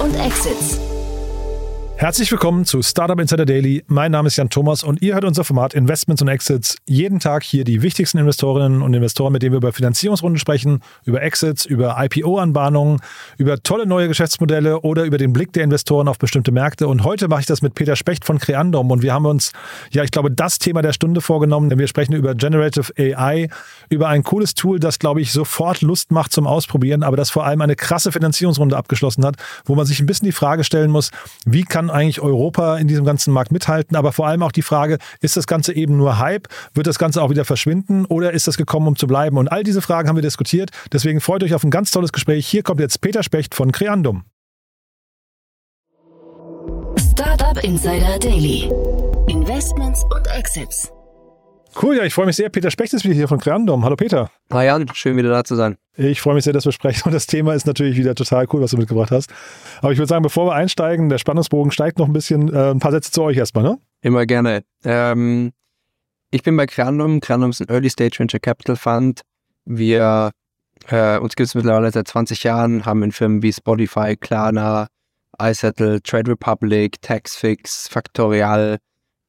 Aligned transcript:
und 0.00 0.14
Exits. 0.16 0.89
Herzlich 2.00 2.32
willkommen 2.32 2.64
zu 2.64 2.80
Startup 2.80 3.20
Insider 3.20 3.44
Daily. 3.44 3.84
Mein 3.86 4.12
Name 4.12 4.28
ist 4.28 4.36
Jan 4.36 4.48
Thomas 4.48 4.82
und 4.82 5.02
ihr 5.02 5.12
hört 5.12 5.26
unser 5.26 5.44
Format 5.44 5.74
Investments 5.74 6.22
und 6.22 6.28
Exits. 6.28 6.78
Jeden 6.86 7.20
Tag 7.20 7.42
hier 7.42 7.62
die 7.62 7.82
wichtigsten 7.82 8.16
Investorinnen 8.16 8.80
und 8.80 8.94
Investoren, 8.94 9.34
mit 9.34 9.42
denen 9.42 9.52
wir 9.52 9.58
über 9.58 9.74
Finanzierungsrunden 9.74 10.38
sprechen, 10.38 10.80
über 11.04 11.20
Exits, 11.20 11.66
über 11.66 12.02
IPO-Anbahnungen, 12.02 13.02
über 13.36 13.62
tolle 13.62 13.84
neue 13.84 14.08
Geschäftsmodelle 14.08 14.80
oder 14.80 15.04
über 15.04 15.18
den 15.18 15.34
Blick 15.34 15.52
der 15.52 15.62
Investoren 15.62 16.08
auf 16.08 16.16
bestimmte 16.16 16.52
Märkte. 16.52 16.88
Und 16.88 17.04
heute 17.04 17.28
mache 17.28 17.40
ich 17.40 17.46
das 17.46 17.60
mit 17.60 17.74
Peter 17.74 17.96
Specht 17.96 18.24
von 18.24 18.38
Creandum 18.38 18.90
und 18.90 19.02
wir 19.02 19.12
haben 19.12 19.26
uns, 19.26 19.52
ja, 19.90 20.02
ich 20.02 20.10
glaube, 20.10 20.30
das 20.30 20.58
Thema 20.58 20.80
der 20.80 20.94
Stunde 20.94 21.20
vorgenommen, 21.20 21.68
denn 21.68 21.78
wir 21.78 21.86
sprechen 21.86 22.14
über 22.14 22.34
Generative 22.34 22.94
AI, 22.96 23.50
über 23.90 24.08
ein 24.08 24.22
cooles 24.22 24.54
Tool, 24.54 24.80
das, 24.80 25.00
glaube 25.00 25.20
ich, 25.20 25.32
sofort 25.32 25.82
Lust 25.82 26.12
macht 26.12 26.32
zum 26.32 26.46
Ausprobieren, 26.46 27.02
aber 27.02 27.18
das 27.18 27.28
vor 27.28 27.44
allem 27.44 27.60
eine 27.60 27.76
krasse 27.76 28.10
Finanzierungsrunde 28.10 28.74
abgeschlossen 28.74 29.22
hat, 29.26 29.36
wo 29.66 29.74
man 29.74 29.84
sich 29.84 30.00
ein 30.00 30.06
bisschen 30.06 30.24
die 30.24 30.32
Frage 30.32 30.64
stellen 30.64 30.90
muss, 30.90 31.10
wie 31.44 31.64
kann 31.64 31.89
eigentlich 31.90 32.20
Europa 32.20 32.76
in 32.78 32.88
diesem 32.88 33.04
ganzen 33.04 33.32
Markt 33.32 33.52
mithalten? 33.52 33.96
Aber 33.96 34.12
vor 34.12 34.26
allem 34.26 34.42
auch 34.42 34.52
die 34.52 34.62
Frage, 34.62 34.98
ist 35.20 35.36
das 35.36 35.46
Ganze 35.46 35.72
eben 35.74 35.96
nur 35.96 36.18
Hype? 36.18 36.48
Wird 36.74 36.86
das 36.86 36.98
Ganze 36.98 37.22
auch 37.22 37.30
wieder 37.30 37.44
verschwinden 37.44 38.04
oder 38.04 38.32
ist 38.32 38.46
das 38.48 38.56
gekommen, 38.56 38.88
um 38.88 38.96
zu 38.96 39.06
bleiben? 39.06 39.36
Und 39.36 39.48
all 39.48 39.62
diese 39.62 39.82
Fragen 39.82 40.08
haben 40.08 40.16
wir 40.16 40.22
diskutiert. 40.22 40.70
Deswegen 40.92 41.20
freut 41.20 41.42
euch 41.42 41.54
auf 41.54 41.64
ein 41.64 41.70
ganz 41.70 41.90
tolles 41.90 42.12
Gespräch. 42.12 42.46
Hier 42.46 42.62
kommt 42.62 42.80
jetzt 42.80 43.00
Peter 43.00 43.22
Specht 43.22 43.54
von 43.54 43.72
Creandum. 43.72 44.24
Startup 46.98 47.62
Insider 47.62 48.18
Daily. 48.18 48.70
Investments 49.28 50.04
und 50.04 50.26
Exits. 50.36 50.90
Cool, 51.80 51.96
ja, 51.96 52.04
ich 52.04 52.14
freue 52.14 52.26
mich 52.26 52.36
sehr. 52.36 52.48
Peter 52.48 52.70
Specht 52.70 52.92
ist 52.92 53.04
wieder 53.04 53.14
hier 53.14 53.28
von 53.28 53.38
Creandum. 53.38 53.84
Hallo 53.84 53.94
Peter. 53.94 54.30
Hi 54.52 54.66
Jan, 54.66 54.86
schön 54.92 55.16
wieder 55.16 55.30
da 55.30 55.44
zu 55.44 55.54
sein. 55.54 55.76
Ich 55.96 56.20
freue 56.20 56.34
mich 56.34 56.44
sehr, 56.44 56.52
dass 56.52 56.64
wir 56.64 56.72
sprechen. 56.72 57.02
Und 57.04 57.12
das 57.12 57.26
Thema 57.26 57.54
ist 57.54 57.66
natürlich 57.66 57.96
wieder 57.96 58.14
total 58.14 58.46
cool, 58.52 58.60
was 58.60 58.72
du 58.72 58.76
mitgebracht 58.76 59.10
hast. 59.12 59.32
Aber 59.80 59.92
ich 59.92 59.98
würde 59.98 60.08
sagen, 60.08 60.22
bevor 60.22 60.46
wir 60.46 60.54
einsteigen, 60.54 61.08
der 61.08 61.18
Spannungsbogen 61.18 61.70
steigt 61.70 61.98
noch 61.98 62.06
ein 62.06 62.12
bisschen. 62.12 62.52
Äh, 62.52 62.70
ein 62.70 62.80
paar 62.80 62.90
Sätze 62.90 63.12
zu 63.12 63.22
euch 63.22 63.36
erstmal, 63.36 63.64
ne? 63.64 63.78
Immer 64.02 64.26
gerne. 64.26 64.64
Ähm, 64.84 65.52
ich 66.30 66.42
bin 66.42 66.56
bei 66.56 66.66
Creandum. 66.66 67.20
Creandum 67.20 67.50
ist 67.50 67.60
ein 67.60 67.68
Early 67.68 67.88
Stage 67.88 68.18
Venture 68.18 68.40
Capital 68.40 68.76
Fund. 68.76 69.22
Wir, 69.64 70.32
äh, 70.88 71.18
uns 71.18 71.36
gibt 71.36 71.48
es 71.48 71.54
mittlerweile 71.54 71.90
seit 71.92 72.08
20 72.08 72.42
Jahren, 72.42 72.84
haben 72.84 73.02
in 73.04 73.12
Firmen 73.12 73.42
wie 73.42 73.52
Spotify, 73.52 74.16
Klarna, 74.16 74.88
iSettle, 75.40 76.02
Trade 76.02 76.32
Republic, 76.32 77.00
Taxfix, 77.00 77.88
Factorial, 77.88 78.78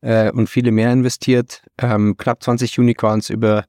äh, 0.02 0.32
und 0.32 0.48
viele 0.48 0.72
mehr 0.72 0.92
investiert. 0.92 1.64
Ähm, 1.78 2.18
knapp 2.18 2.44
20 2.44 2.78
Unicorns 2.80 3.30
über, 3.30 3.66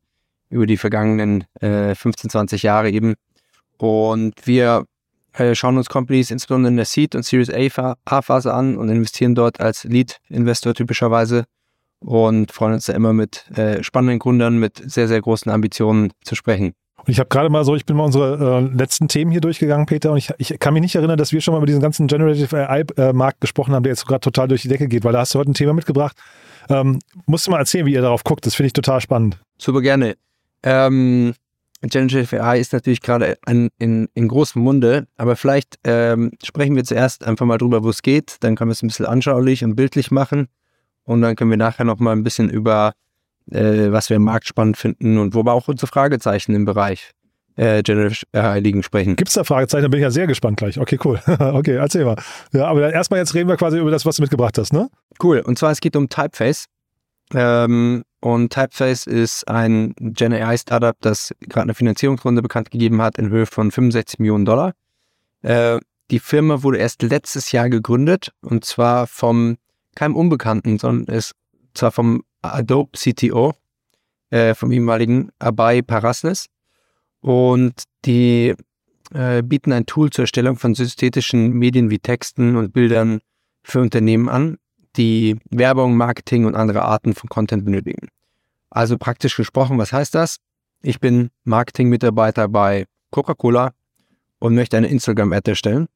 über 0.50 0.66
die 0.66 0.76
vergangenen 0.76 1.44
äh, 1.60 1.94
15, 1.94 2.30
20 2.30 2.62
Jahre 2.62 2.90
eben. 2.90 3.14
Und 3.78 4.46
wir 4.46 4.86
äh, 5.34 5.54
schauen 5.54 5.78
uns 5.78 5.88
Companies 5.88 6.30
insbesondere 6.30 6.70
in 6.70 6.76
der 6.76 6.86
Seed- 6.86 7.14
und 7.14 7.24
Series 7.24 7.50
A-Phase 8.04 8.52
an 8.52 8.76
und 8.76 8.88
investieren 8.88 9.34
dort 9.34 9.60
als 9.60 9.84
Lead-Investor 9.84 10.74
typischerweise 10.74 11.44
und 12.00 12.52
freuen 12.52 12.74
uns 12.74 12.86
da 12.86 12.92
immer 12.92 13.12
mit 13.12 13.50
äh, 13.56 13.82
spannenden 13.82 14.18
Gründern 14.18 14.58
mit 14.58 14.82
sehr, 14.84 15.08
sehr 15.08 15.20
großen 15.20 15.50
Ambitionen 15.50 16.12
zu 16.24 16.34
sprechen. 16.34 16.74
Und 17.04 17.08
ich 17.10 17.18
habe 17.18 17.28
gerade 17.28 17.50
mal 17.50 17.64
so, 17.64 17.74
ich 17.74 17.84
bin 17.84 17.96
mal 17.96 18.04
unsere 18.04 18.60
äh, 18.60 18.76
letzten 18.76 19.08
Themen 19.08 19.32
hier 19.32 19.40
durchgegangen, 19.40 19.86
Peter, 19.86 20.12
und 20.12 20.18
ich, 20.18 20.30
ich 20.38 20.58
kann 20.60 20.72
mich 20.72 20.82
nicht 20.82 20.94
erinnern, 20.94 21.18
dass 21.18 21.32
wir 21.32 21.40
schon 21.40 21.52
mal 21.52 21.58
über 21.58 21.66
diesen 21.66 21.82
ganzen 21.82 22.06
Generative 22.06 22.68
AI-Markt 22.68 23.38
äh, 23.38 23.40
gesprochen 23.40 23.74
haben, 23.74 23.82
der 23.82 23.90
jetzt 23.90 24.06
gerade 24.06 24.20
total 24.20 24.46
durch 24.46 24.62
die 24.62 24.68
Decke 24.68 24.86
geht, 24.86 25.02
weil 25.02 25.12
da 25.12 25.20
hast 25.20 25.34
du 25.34 25.40
heute 25.40 25.50
ein 25.50 25.54
Thema 25.54 25.72
mitgebracht. 25.72 26.16
Ähm, 26.68 27.00
musst 27.26 27.46
du 27.46 27.50
mal 27.50 27.58
erzählen, 27.58 27.86
wie 27.86 27.94
ihr 27.94 28.02
darauf 28.02 28.22
guckt, 28.22 28.46
das 28.46 28.54
finde 28.54 28.68
ich 28.68 28.72
total 28.72 29.00
spannend. 29.00 29.36
Super 29.58 29.80
gerne. 29.80 30.14
Ähm, 30.62 31.34
Generative 31.82 32.40
AI 32.40 32.60
ist 32.60 32.72
natürlich 32.72 33.00
gerade 33.00 33.36
in, 33.48 33.70
in, 33.78 34.08
in 34.14 34.28
großem 34.28 34.62
Munde, 34.62 35.08
aber 35.16 35.34
vielleicht 35.34 35.80
ähm, 35.82 36.30
sprechen 36.44 36.76
wir 36.76 36.84
zuerst 36.84 37.24
einfach 37.24 37.46
mal 37.46 37.58
drüber, 37.58 37.82
wo 37.82 37.90
es 37.90 38.02
geht, 38.02 38.36
dann 38.40 38.54
können 38.54 38.70
wir 38.70 38.72
es 38.72 38.82
ein 38.82 38.86
bisschen 38.86 39.06
anschaulich 39.06 39.64
und 39.64 39.74
bildlich 39.74 40.12
machen 40.12 40.46
und 41.02 41.22
dann 41.22 41.34
können 41.34 41.50
wir 41.50 41.56
nachher 41.56 41.84
noch 41.84 41.98
mal 41.98 42.12
ein 42.12 42.22
bisschen 42.22 42.48
über 42.48 42.92
äh, 43.50 43.92
was 43.92 44.08
wir 44.10 44.16
im 44.16 44.24
Markt 44.24 44.46
spannend 44.46 44.76
finden 44.76 45.18
und 45.18 45.34
wo 45.34 45.44
wir 45.44 45.52
auch 45.52 45.68
unsere 45.68 45.86
Fragezeichen 45.86 46.54
im 46.54 46.64
Bereich 46.64 47.10
äh, 47.56 47.82
Generative 47.82 48.24
AI 48.32 48.60
liegen 48.60 48.82
sprechen. 48.82 49.16
Gibt 49.16 49.28
es 49.28 49.34
da 49.34 49.44
Fragezeichen? 49.44 49.82
Da 49.82 49.88
bin 49.88 49.98
ich 49.98 50.04
ja 50.04 50.10
sehr 50.10 50.26
gespannt 50.26 50.58
gleich. 50.58 50.78
Okay, 50.78 50.98
cool. 51.04 51.20
okay, 51.26 51.76
erzähl 51.76 52.04
mal. 52.04 52.16
Ja, 52.52 52.66
aber 52.66 52.92
erstmal 52.92 53.20
jetzt 53.20 53.34
reden 53.34 53.48
wir 53.48 53.56
quasi 53.56 53.78
über 53.78 53.90
das, 53.90 54.06
was 54.06 54.16
du 54.16 54.22
mitgebracht 54.22 54.58
hast, 54.58 54.72
ne? 54.72 54.88
Cool. 55.22 55.40
Und 55.40 55.58
zwar 55.58 55.70
es 55.70 55.80
geht 55.80 55.96
um 55.96 56.08
Typeface. 56.08 56.66
Ähm, 57.34 58.04
und 58.20 58.52
Typeface 58.52 59.06
ist 59.06 59.48
ein 59.48 59.94
Gen 59.98 60.32
AI 60.32 60.56
Startup, 60.56 60.96
das 61.00 61.34
gerade 61.40 61.64
eine 61.64 61.74
Finanzierungsrunde 61.74 62.42
bekannt 62.42 62.70
gegeben 62.70 63.02
hat 63.02 63.18
in 63.18 63.30
Höhe 63.30 63.46
von 63.46 63.70
65 63.70 64.18
Millionen 64.18 64.44
Dollar. 64.44 64.72
Äh, 65.42 65.78
die 66.10 66.20
Firma 66.20 66.62
wurde 66.62 66.78
erst 66.78 67.02
letztes 67.02 67.52
Jahr 67.52 67.70
gegründet 67.70 68.32
und 68.42 68.64
zwar 68.64 69.06
vom 69.06 69.56
keinem 69.94 70.14
Unbekannten, 70.14 70.78
sondern 70.78 71.14
ist 71.14 71.32
zwar 71.74 71.90
vom 71.90 72.22
Adobe 72.42 72.90
CTO, 72.96 73.54
äh, 74.30 74.54
vom 74.54 74.72
ehemaligen 74.72 75.30
Abai 75.38 75.82
Parasnes. 75.82 76.46
Und 77.20 77.84
die 78.04 78.54
äh, 79.14 79.42
bieten 79.42 79.72
ein 79.72 79.86
Tool 79.86 80.10
zur 80.10 80.24
Erstellung 80.24 80.56
von 80.56 80.74
synthetischen 80.74 81.52
Medien 81.52 81.90
wie 81.90 81.98
Texten 81.98 82.56
und 82.56 82.72
Bildern 82.72 83.20
für 83.62 83.80
Unternehmen 83.80 84.28
an, 84.28 84.58
die 84.96 85.38
Werbung, 85.50 85.96
Marketing 85.96 86.44
und 86.44 86.54
andere 86.56 86.82
Arten 86.82 87.14
von 87.14 87.28
Content 87.28 87.64
benötigen. 87.64 88.08
Also 88.70 88.98
praktisch 88.98 89.36
gesprochen, 89.36 89.78
was 89.78 89.92
heißt 89.92 90.14
das? 90.14 90.38
Ich 90.82 90.98
bin 90.98 91.30
Marketing-Mitarbeiter 91.44 92.48
bei 92.48 92.86
Coca-Cola 93.10 93.72
und 94.38 94.54
möchte 94.54 94.76
eine 94.76 94.88
Instagram-Ad 94.88 95.48
erstellen. 95.48 95.86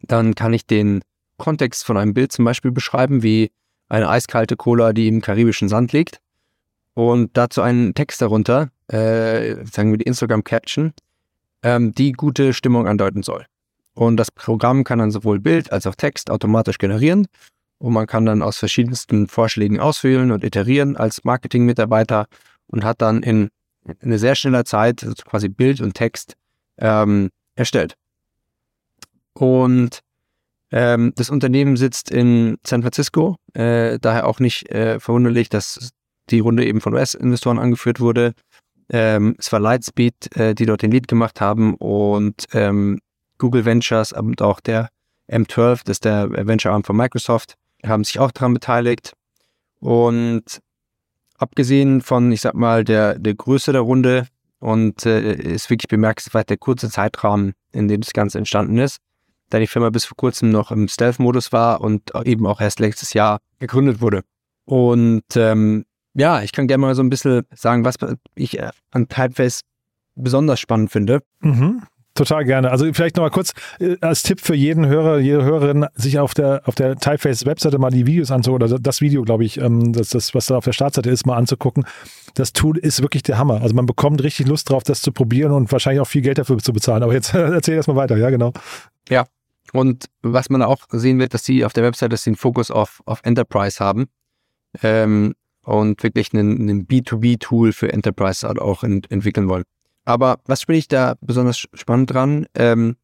Dann 0.00 0.34
kann 0.34 0.54
ich 0.54 0.66
den 0.66 1.02
Kontext 1.36 1.84
von 1.84 1.96
einem 1.96 2.14
Bild 2.14 2.32
zum 2.32 2.44
Beispiel 2.44 2.70
beschreiben, 2.70 3.22
wie 3.22 3.50
eine 3.88 4.08
eiskalte 4.08 4.56
Cola, 4.56 4.92
die 4.92 5.08
im 5.08 5.20
karibischen 5.20 5.68
Sand 5.68 5.92
liegt. 5.92 6.20
Und 6.94 7.36
dazu 7.36 7.62
einen 7.62 7.94
Text 7.94 8.22
darunter, 8.22 8.70
äh, 8.88 9.64
sagen 9.66 9.90
wir 9.90 9.98
die 9.98 10.06
Instagram-Caption, 10.06 10.94
ähm, 11.62 11.92
die 11.92 12.12
gute 12.12 12.54
Stimmung 12.54 12.86
andeuten 12.86 13.22
soll. 13.22 13.44
Und 13.94 14.16
das 14.16 14.30
Programm 14.30 14.84
kann 14.84 14.98
dann 14.98 15.10
sowohl 15.10 15.40
Bild 15.40 15.72
als 15.72 15.86
auch 15.86 15.94
Text 15.94 16.30
automatisch 16.30 16.78
generieren. 16.78 17.26
Und 17.78 17.92
man 17.92 18.06
kann 18.06 18.24
dann 18.24 18.42
aus 18.42 18.56
verschiedensten 18.56 19.28
Vorschlägen 19.28 19.80
auswählen 19.80 20.30
und 20.30 20.44
iterieren 20.44 20.96
als 20.96 21.24
Marketing-Mitarbeiter 21.24 22.26
und 22.68 22.84
hat 22.84 23.02
dann 23.02 23.22
in, 23.22 23.50
in 23.86 23.96
eine 24.00 24.18
sehr 24.18 24.34
schneller 24.34 24.64
Zeit 24.64 25.04
also 25.04 25.22
quasi 25.24 25.48
Bild 25.48 25.80
und 25.80 25.94
Text 25.94 26.34
ähm, 26.78 27.30
erstellt. 27.54 27.96
Und 29.34 30.00
ähm, 30.70 31.12
das 31.16 31.30
Unternehmen 31.30 31.76
sitzt 31.76 32.10
in 32.10 32.56
San 32.66 32.82
Francisco, 32.82 33.36
äh, 33.54 33.98
daher 34.00 34.26
auch 34.26 34.40
nicht 34.40 34.70
äh, 34.70 34.98
verwunderlich, 34.98 35.48
dass 35.48 35.90
die 36.30 36.40
Runde 36.40 36.66
eben 36.66 36.80
von 36.80 36.94
US-Investoren 36.94 37.58
angeführt 37.58 38.00
wurde. 38.00 38.32
Ähm, 38.88 39.36
es 39.38 39.52
war 39.52 39.60
Lightspeed, 39.60 40.36
äh, 40.36 40.54
die 40.54 40.66
dort 40.66 40.82
den 40.82 40.90
Lead 40.90 41.08
gemacht 41.08 41.40
haben 41.40 41.74
und 41.74 42.46
ähm, 42.52 42.98
Google 43.38 43.64
Ventures 43.64 44.12
und 44.12 44.42
auch 44.42 44.60
der 44.60 44.88
M12, 45.30 45.82
das 45.84 45.96
ist 45.96 46.04
der 46.04 46.30
Venture-Arm 46.30 46.84
von 46.84 46.96
Microsoft, 46.96 47.54
haben 47.84 48.04
sich 48.04 48.18
auch 48.18 48.30
daran 48.30 48.54
beteiligt. 48.54 49.12
Und 49.80 50.60
abgesehen 51.36 52.00
von, 52.00 52.32
ich 52.32 52.40
sag 52.40 52.54
mal, 52.54 52.84
der, 52.84 53.18
der 53.18 53.34
Größe 53.34 53.72
der 53.72 53.82
Runde 53.82 54.26
und 54.58 55.04
äh, 55.04 55.34
ist 55.34 55.68
wirklich 55.68 55.88
bemerkenswert 55.88 56.48
der 56.48 56.56
kurze 56.56 56.90
Zeitrahmen, 56.90 57.52
in 57.72 57.88
dem 57.88 58.00
das 58.00 58.12
Ganze 58.12 58.38
entstanden 58.38 58.78
ist, 58.78 58.98
da 59.50 59.58
die 59.58 59.66
Firma 59.66 59.90
bis 59.90 60.04
vor 60.04 60.16
kurzem 60.16 60.50
noch 60.50 60.70
im 60.70 60.88
Stealth-Modus 60.88 61.52
war 61.52 61.80
und 61.80 62.12
eben 62.24 62.46
auch 62.46 62.60
erst 62.60 62.80
letztes 62.80 63.12
Jahr 63.12 63.40
gegründet 63.58 64.00
wurde. 64.00 64.22
Und 64.64 65.24
ähm, 65.36 65.84
ja, 66.14 66.42
ich 66.42 66.52
kann 66.52 66.66
gerne 66.66 66.80
mal 66.80 66.94
so 66.94 67.02
ein 67.02 67.10
bisschen 67.10 67.42
sagen, 67.54 67.84
was 67.84 67.96
ich 68.34 68.58
äh, 68.58 68.70
an 68.90 69.08
Typeface 69.08 69.60
besonders 70.14 70.58
spannend 70.58 70.90
finde. 70.90 71.22
Mhm. 71.40 71.82
Total 72.14 72.46
gerne. 72.46 72.70
Also 72.70 72.90
vielleicht 72.94 73.16
nochmal 73.16 73.30
kurz 73.30 73.52
äh, 73.78 73.96
als 74.00 74.22
Tipp 74.22 74.40
für 74.40 74.54
jeden 74.54 74.86
Hörer, 74.86 75.18
jede 75.18 75.44
Hörerin, 75.44 75.86
sich 75.94 76.18
auf 76.18 76.32
der, 76.32 76.62
auf 76.64 76.74
der 76.74 76.96
Typeface-Webseite 76.96 77.78
mal 77.78 77.90
die 77.90 78.06
Videos 78.06 78.30
anzugucken, 78.30 78.66
oder 78.66 78.78
das 78.78 79.02
Video, 79.02 79.22
glaube 79.22 79.44
ich, 79.44 79.60
ähm, 79.60 79.92
das, 79.92 80.08
das, 80.08 80.34
was 80.34 80.46
da 80.46 80.56
auf 80.56 80.64
der 80.64 80.72
Startseite 80.72 81.10
ist, 81.10 81.26
mal 81.26 81.36
anzugucken. 81.36 81.84
Das 82.34 82.54
Tool 82.54 82.78
ist 82.78 83.02
wirklich 83.02 83.22
der 83.22 83.36
Hammer. 83.36 83.60
Also 83.60 83.74
man 83.74 83.84
bekommt 83.84 84.22
richtig 84.22 84.46
Lust 84.46 84.70
drauf, 84.70 84.82
das 84.82 85.02
zu 85.02 85.12
probieren 85.12 85.52
und 85.52 85.70
wahrscheinlich 85.70 86.00
auch 86.00 86.06
viel 86.06 86.22
Geld 86.22 86.38
dafür 86.38 86.56
zu 86.56 86.72
bezahlen. 86.72 87.02
Aber 87.02 87.12
jetzt 87.12 87.34
erzähl 87.34 87.74
erst 87.74 87.88
mal 87.88 87.96
weiter, 87.96 88.16
ja, 88.16 88.30
genau. 88.30 88.54
Ja, 89.10 89.26
und 89.72 90.06
was 90.22 90.50
man 90.50 90.62
auch 90.62 90.84
sehen 90.90 91.18
wird, 91.18 91.34
dass 91.34 91.44
sie 91.44 91.64
auf 91.64 91.72
der 91.72 91.84
Website 91.84 92.12
dass 92.12 92.24
sie 92.24 92.30
einen 92.30 92.36
Fokus 92.36 92.70
auf, 92.70 93.02
auf 93.06 93.20
Enterprise 93.22 93.82
haben 93.82 94.06
ähm, 94.82 95.34
und 95.64 96.02
wirklich 96.02 96.32
einen, 96.32 96.60
einen 96.60 96.86
B2B-Tool 96.86 97.72
für 97.72 97.92
Enterprise 97.92 98.48
auch 98.48 98.84
ent 98.84 99.10
entwickeln 99.10 99.48
wollen. 99.48 99.64
Aber 100.04 100.38
was 100.46 100.64
finde 100.64 100.78
ich 100.78 100.88
da 100.88 101.16
besonders 101.20 101.58
spannend 101.58 102.12
dran? 102.12 102.46
Ähm, 102.54 102.96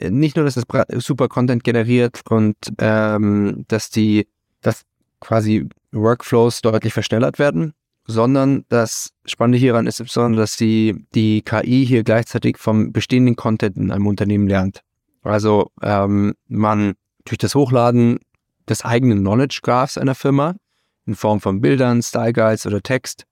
nicht 0.00 0.36
nur, 0.36 0.44
dass 0.44 0.56
es 0.56 0.64
super 1.04 1.28
Content 1.28 1.64
generiert 1.64 2.20
und 2.28 2.56
ähm, 2.78 3.64
dass 3.68 3.90
die, 3.90 4.28
dass 4.60 4.82
quasi 5.20 5.68
Workflows 5.92 6.60
deutlich 6.60 6.92
verschnellert 6.92 7.38
werden, 7.38 7.74
sondern 8.06 8.64
das 8.68 9.10
Spannende 9.26 9.58
hieran 9.58 9.86
ist 9.86 10.00
insbesondere, 10.00 10.42
dass 10.42 10.56
die, 10.56 11.06
die 11.14 11.42
KI 11.42 11.84
hier 11.86 12.04
gleichzeitig 12.04 12.56
vom 12.56 12.92
bestehenden 12.92 13.36
Content 13.36 13.76
in 13.76 13.90
einem 13.90 14.06
Unternehmen 14.06 14.48
lernt. 14.48 14.82
Also 15.22 15.70
ähm, 15.82 16.34
man 16.46 16.94
durch 17.24 17.38
das 17.38 17.54
Hochladen 17.54 18.20
des 18.68 18.84
eigenen 18.84 19.20
Knowledge 19.20 19.60
Graphs 19.62 19.98
einer 19.98 20.14
Firma 20.14 20.54
in 21.06 21.14
Form 21.14 21.40
von 21.40 21.60
Bildern, 21.60 22.02
Style 22.02 22.32
Guides 22.32 22.66
oder 22.66 22.82
Text 22.82 23.24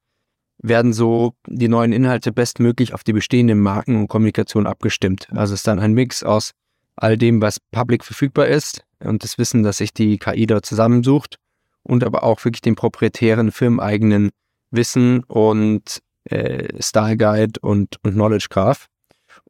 werden 0.58 0.92
so 0.92 1.34
die 1.46 1.68
neuen 1.68 1.92
Inhalte 1.92 2.32
bestmöglich 2.32 2.94
auf 2.94 3.04
die 3.04 3.12
bestehenden 3.12 3.60
Marken 3.60 3.96
und 3.96 4.08
Kommunikation 4.08 4.66
abgestimmt. 4.66 5.28
Also 5.30 5.54
es 5.54 5.60
ist 5.60 5.66
dann 5.66 5.78
ein 5.78 5.92
Mix 5.92 6.22
aus 6.22 6.52
all 6.96 7.18
dem, 7.18 7.42
was 7.42 7.60
public 7.72 8.04
verfügbar 8.04 8.46
ist 8.46 8.82
und 9.00 9.22
das 9.22 9.38
Wissen, 9.38 9.62
das 9.62 9.78
sich 9.78 9.92
die 9.92 10.18
KI 10.18 10.46
dort 10.46 10.64
zusammensucht 10.64 11.36
und 11.82 12.04
aber 12.04 12.22
auch 12.22 12.42
wirklich 12.44 12.62
den 12.62 12.74
proprietären, 12.74 13.52
firmeneigenen 13.52 14.30
Wissen 14.70 15.22
und 15.24 16.00
äh, 16.24 16.82
Style 16.82 17.16
Guide 17.16 17.60
und, 17.60 17.96
und 18.02 18.12
Knowledge 18.14 18.46
Graph. 18.50 18.86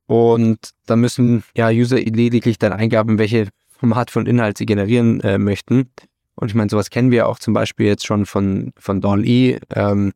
Und 0.07 0.71
da 0.87 0.97
müssen 0.97 1.43
ja 1.57 1.69
User 1.69 1.97
lediglich 1.97 2.59
dann 2.59 2.73
eingeben, 2.73 3.19
welche 3.19 3.49
Format 3.69 4.11
von 4.11 4.27
Inhalt 4.27 4.59
sie 4.59 4.67
generieren 4.67 5.21
äh, 5.21 5.39
möchten. 5.39 5.91
Und 6.37 6.49
ich 6.49 6.55
meine, 6.55 6.71
sowas 6.71 6.91
kennen 6.91 7.11
wir 7.11 7.29
auch 7.29 7.39
zum 7.39 7.55
Beispiel 7.55 7.87
jetzt 7.87 8.07
schon 8.07 8.27
von, 8.27 8.73
von 8.79 9.01
DALL-E, 9.01 9.59
ähm, 9.75 10.13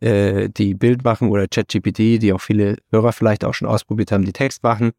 äh, 0.00 0.48
die 0.48 0.74
Bild 0.74 1.04
machen 1.04 1.28
oder 1.28 1.46
ChatGPT, 1.46 2.22
die 2.22 2.32
auch 2.32 2.40
viele 2.40 2.76
Hörer 2.90 3.12
vielleicht 3.12 3.44
auch 3.44 3.54
schon 3.54 3.68
ausprobiert 3.68 4.10
haben, 4.10 4.24
die 4.24 4.32
Text 4.32 4.62
machen. 4.62 4.92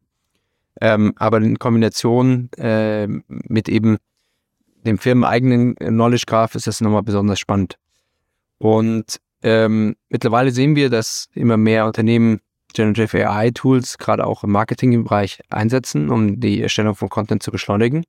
Ähm, 0.80 1.14
aber 1.18 1.38
in 1.38 1.60
Kombination 1.60 2.50
äh, 2.58 3.08
mit 3.28 3.68
eben 3.68 3.98
dem 4.86 4.98
firmeneigenen 4.98 5.76
Knowledge 5.76 6.26
Graph 6.28 6.56
ist 6.56 6.68
das 6.68 6.82
nochmal 6.82 7.04
besonders 7.04 7.40
spannend. 7.40 7.78
Und 8.58 9.18
ähm, 9.44 9.96
mittlerweile 10.10 10.52
sehen 10.52 10.76
wir, 10.76 10.90
dass 10.90 11.28
immer 11.34 11.58
mehr 11.58 11.86
Unternehmen 11.86 12.40
Generative 12.74 13.30
AI 13.30 13.52
Tools 13.52 13.98
gerade 13.98 14.26
auch 14.26 14.44
im 14.44 14.52
Marketingbereich 14.52 15.42
einsetzen, 15.50 16.10
um 16.10 16.40
die 16.40 16.62
Erstellung 16.62 16.96
von 16.96 17.10
Content 17.10 17.44
zu 17.44 17.52
beschleunigen. 17.52 18.04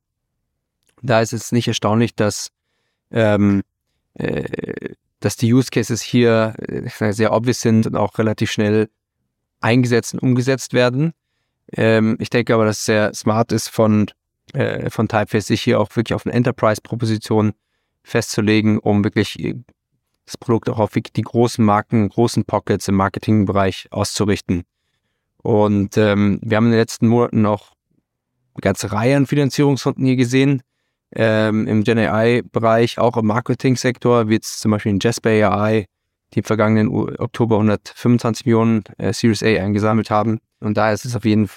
Da 1.01 1.21
ist 1.21 1.33
es 1.33 1.51
nicht 1.51 1.67
erstaunlich, 1.67 2.15
dass, 2.15 2.49
ähm, 3.11 3.63
äh, 4.15 4.93
dass 5.19 5.35
die 5.35 5.53
Use 5.53 5.69
Cases 5.69 6.01
hier 6.01 6.55
äh, 6.67 7.11
sehr 7.13 7.33
obvious 7.33 7.61
sind 7.61 7.87
und 7.87 7.95
auch 7.95 8.17
relativ 8.17 8.51
schnell 8.51 8.89
eingesetzt 9.59 10.13
und 10.13 10.21
umgesetzt 10.21 10.73
werden. 10.73 11.13
Ähm, 11.71 12.17
ich 12.19 12.29
denke 12.29 12.53
aber, 12.53 12.65
dass 12.65 12.79
es 12.79 12.85
sehr 12.85 13.13
smart 13.13 13.51
ist 13.51 13.69
von, 13.69 14.07
äh, 14.53 14.89
von 14.89 15.07
Typeface, 15.07 15.47
sich 15.47 15.61
hier 15.61 15.79
auch 15.79 15.95
wirklich 15.95 16.13
auf 16.13 16.25
eine 16.25 16.33
Enterprise-Proposition 16.35 17.53
festzulegen, 18.03 18.79
um 18.79 19.03
wirklich 19.03 19.37
das 20.25 20.37
Produkt 20.37 20.69
auch 20.69 20.79
auf 20.79 20.91
die 20.91 21.21
großen 21.21 21.63
Marken, 21.63 22.09
großen 22.09 22.45
Pockets 22.45 22.87
im 22.87 22.95
Marketingbereich 22.95 23.87
auszurichten. 23.91 24.63
Und 25.37 25.97
ähm, 25.97 26.39
wir 26.41 26.57
haben 26.57 26.65
in 26.65 26.71
den 26.71 26.79
letzten 26.79 27.07
Monaten 27.07 27.41
noch 27.41 27.73
eine 28.53 28.61
ganze 28.61 28.91
Reihe 28.91 29.17
an 29.17 29.27
Finanzierungsrunden 29.27 30.05
hier 30.05 30.15
gesehen. 30.15 30.61
Ähm, 31.15 31.67
Im 31.67 31.83
Gen 31.83 31.99
AI-Bereich, 31.99 32.97
auch 32.97 33.17
im 33.17 33.27
Marketing-Sektor, 33.27 34.29
wie 34.29 34.35
jetzt 34.35 34.61
zum 34.61 34.71
Beispiel 34.71 34.93
in 34.93 34.99
Jasper 34.99 35.29
AI, 35.29 35.85
die 36.33 36.39
im 36.39 36.45
vergangenen 36.45 36.87
Oktober 37.19 37.57
125 37.57 38.45
Millionen 38.45 38.83
äh, 38.97 39.13
Series 39.13 39.43
A 39.43 39.47
eingesammelt 39.47 40.09
haben. 40.09 40.39
Und 40.59 40.77
daher 40.77 40.93
ist 40.93 41.05
es 41.05 41.15
auf 41.15 41.25
jeden 41.25 41.49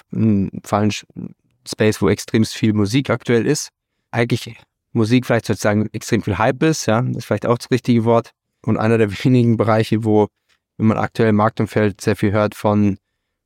Fall 0.64 0.90
ein 1.14 1.34
Space, 1.66 2.02
wo 2.02 2.08
extrem 2.08 2.44
viel 2.44 2.74
Musik 2.74 3.08
aktuell 3.08 3.46
ist. 3.46 3.70
Eigentlich 4.10 4.56
Musik 4.92 5.26
vielleicht 5.26 5.46
sozusagen 5.46 5.88
extrem 5.92 6.22
viel 6.22 6.38
Hype 6.38 6.62
ist, 6.62 6.86
ja, 6.86 7.02
das 7.02 7.18
ist 7.18 7.24
vielleicht 7.26 7.46
auch 7.46 7.58
das 7.58 7.70
richtige 7.70 8.04
Wort 8.04 8.32
und 8.66 8.76
einer 8.76 8.98
der 8.98 9.10
wenigen 9.24 9.56
Bereiche, 9.56 10.04
wo, 10.04 10.28
wenn 10.76 10.88
man 10.88 10.98
aktuell 10.98 11.30
im 11.30 11.36
Marktumfeld 11.36 12.00
sehr 12.00 12.16
viel 12.16 12.32
hört 12.32 12.54
von 12.54 12.98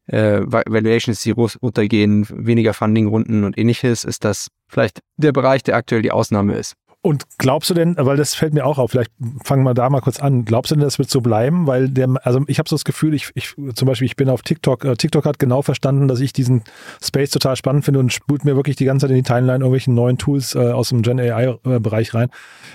äh, 0.07 0.41
Valuations, 0.43 1.21
die 1.23 1.31
runtergehen, 1.31 2.27
weniger 2.31 2.75
Fundingrunden 2.75 3.45
und 3.45 3.57
ähnliches, 3.57 4.05
ist 4.05 4.25
das 4.25 4.49
vielleicht 4.69 5.01
der 5.17 5.33
Bereich, 5.33 5.63
der 5.63 5.77
aktuell 5.77 6.03
die 6.03 6.11
Ausnahme 6.11 6.55
ist. 6.55 6.75
Und 7.03 7.25
glaubst 7.39 7.71
du 7.71 7.75
denn, 7.75 7.97
weil 7.99 8.19
das 8.19 8.35
fällt 8.35 8.53
mir 8.53 8.67
auch 8.67 8.77
auf, 8.77 8.91
vielleicht 8.91 9.11
fangen 9.43 9.63
wir 9.63 9.73
da 9.73 9.89
mal 9.89 10.03
kurz 10.03 10.21
an, 10.21 10.45
glaubst 10.45 10.71
du 10.71 10.75
denn, 10.75 10.85
das 10.85 10.99
wird 10.99 11.09
so 11.09 11.23
bleiben? 11.23 11.67
Weil 11.67 11.89
der, 11.89 12.09
also 12.25 12.43
ich 12.47 12.59
habe 12.59 12.69
so 12.69 12.77
das 12.77 12.85
Gefühl, 12.85 13.15
ich, 13.15 13.31
ich 13.35 13.55
zum 13.75 13.87
Beispiel, 13.87 14.05
ich 14.05 14.17
bin 14.17 14.29
auf 14.29 14.43
TikTok, 14.43 14.85
äh, 14.85 14.97
TikTok 14.97 15.25
hat 15.25 15.39
genau 15.39 15.63
verstanden, 15.63 16.09
dass 16.09 16.21
ich 16.21 16.35
diesen 16.35 16.63
Space 17.03 17.31
total 17.31 17.57
spannend 17.57 17.87
finde 17.87 18.01
und 18.01 18.13
spult 18.13 18.45
mir 18.45 18.55
wirklich 18.55 18.77
die 18.77 18.85
ganze 18.85 19.05
Zeit 19.05 19.13
in 19.13 19.17
die 19.17 19.23
Timeline 19.23 19.65
irgendwelche 19.65 19.91
neuen 19.91 20.19
Tools 20.19 20.55
äh, 20.55 20.59
aus 20.59 20.91
dem 20.91 21.01
Gen 21.01 21.19
AI-Bereich 21.19 22.13
rein. 22.13 22.29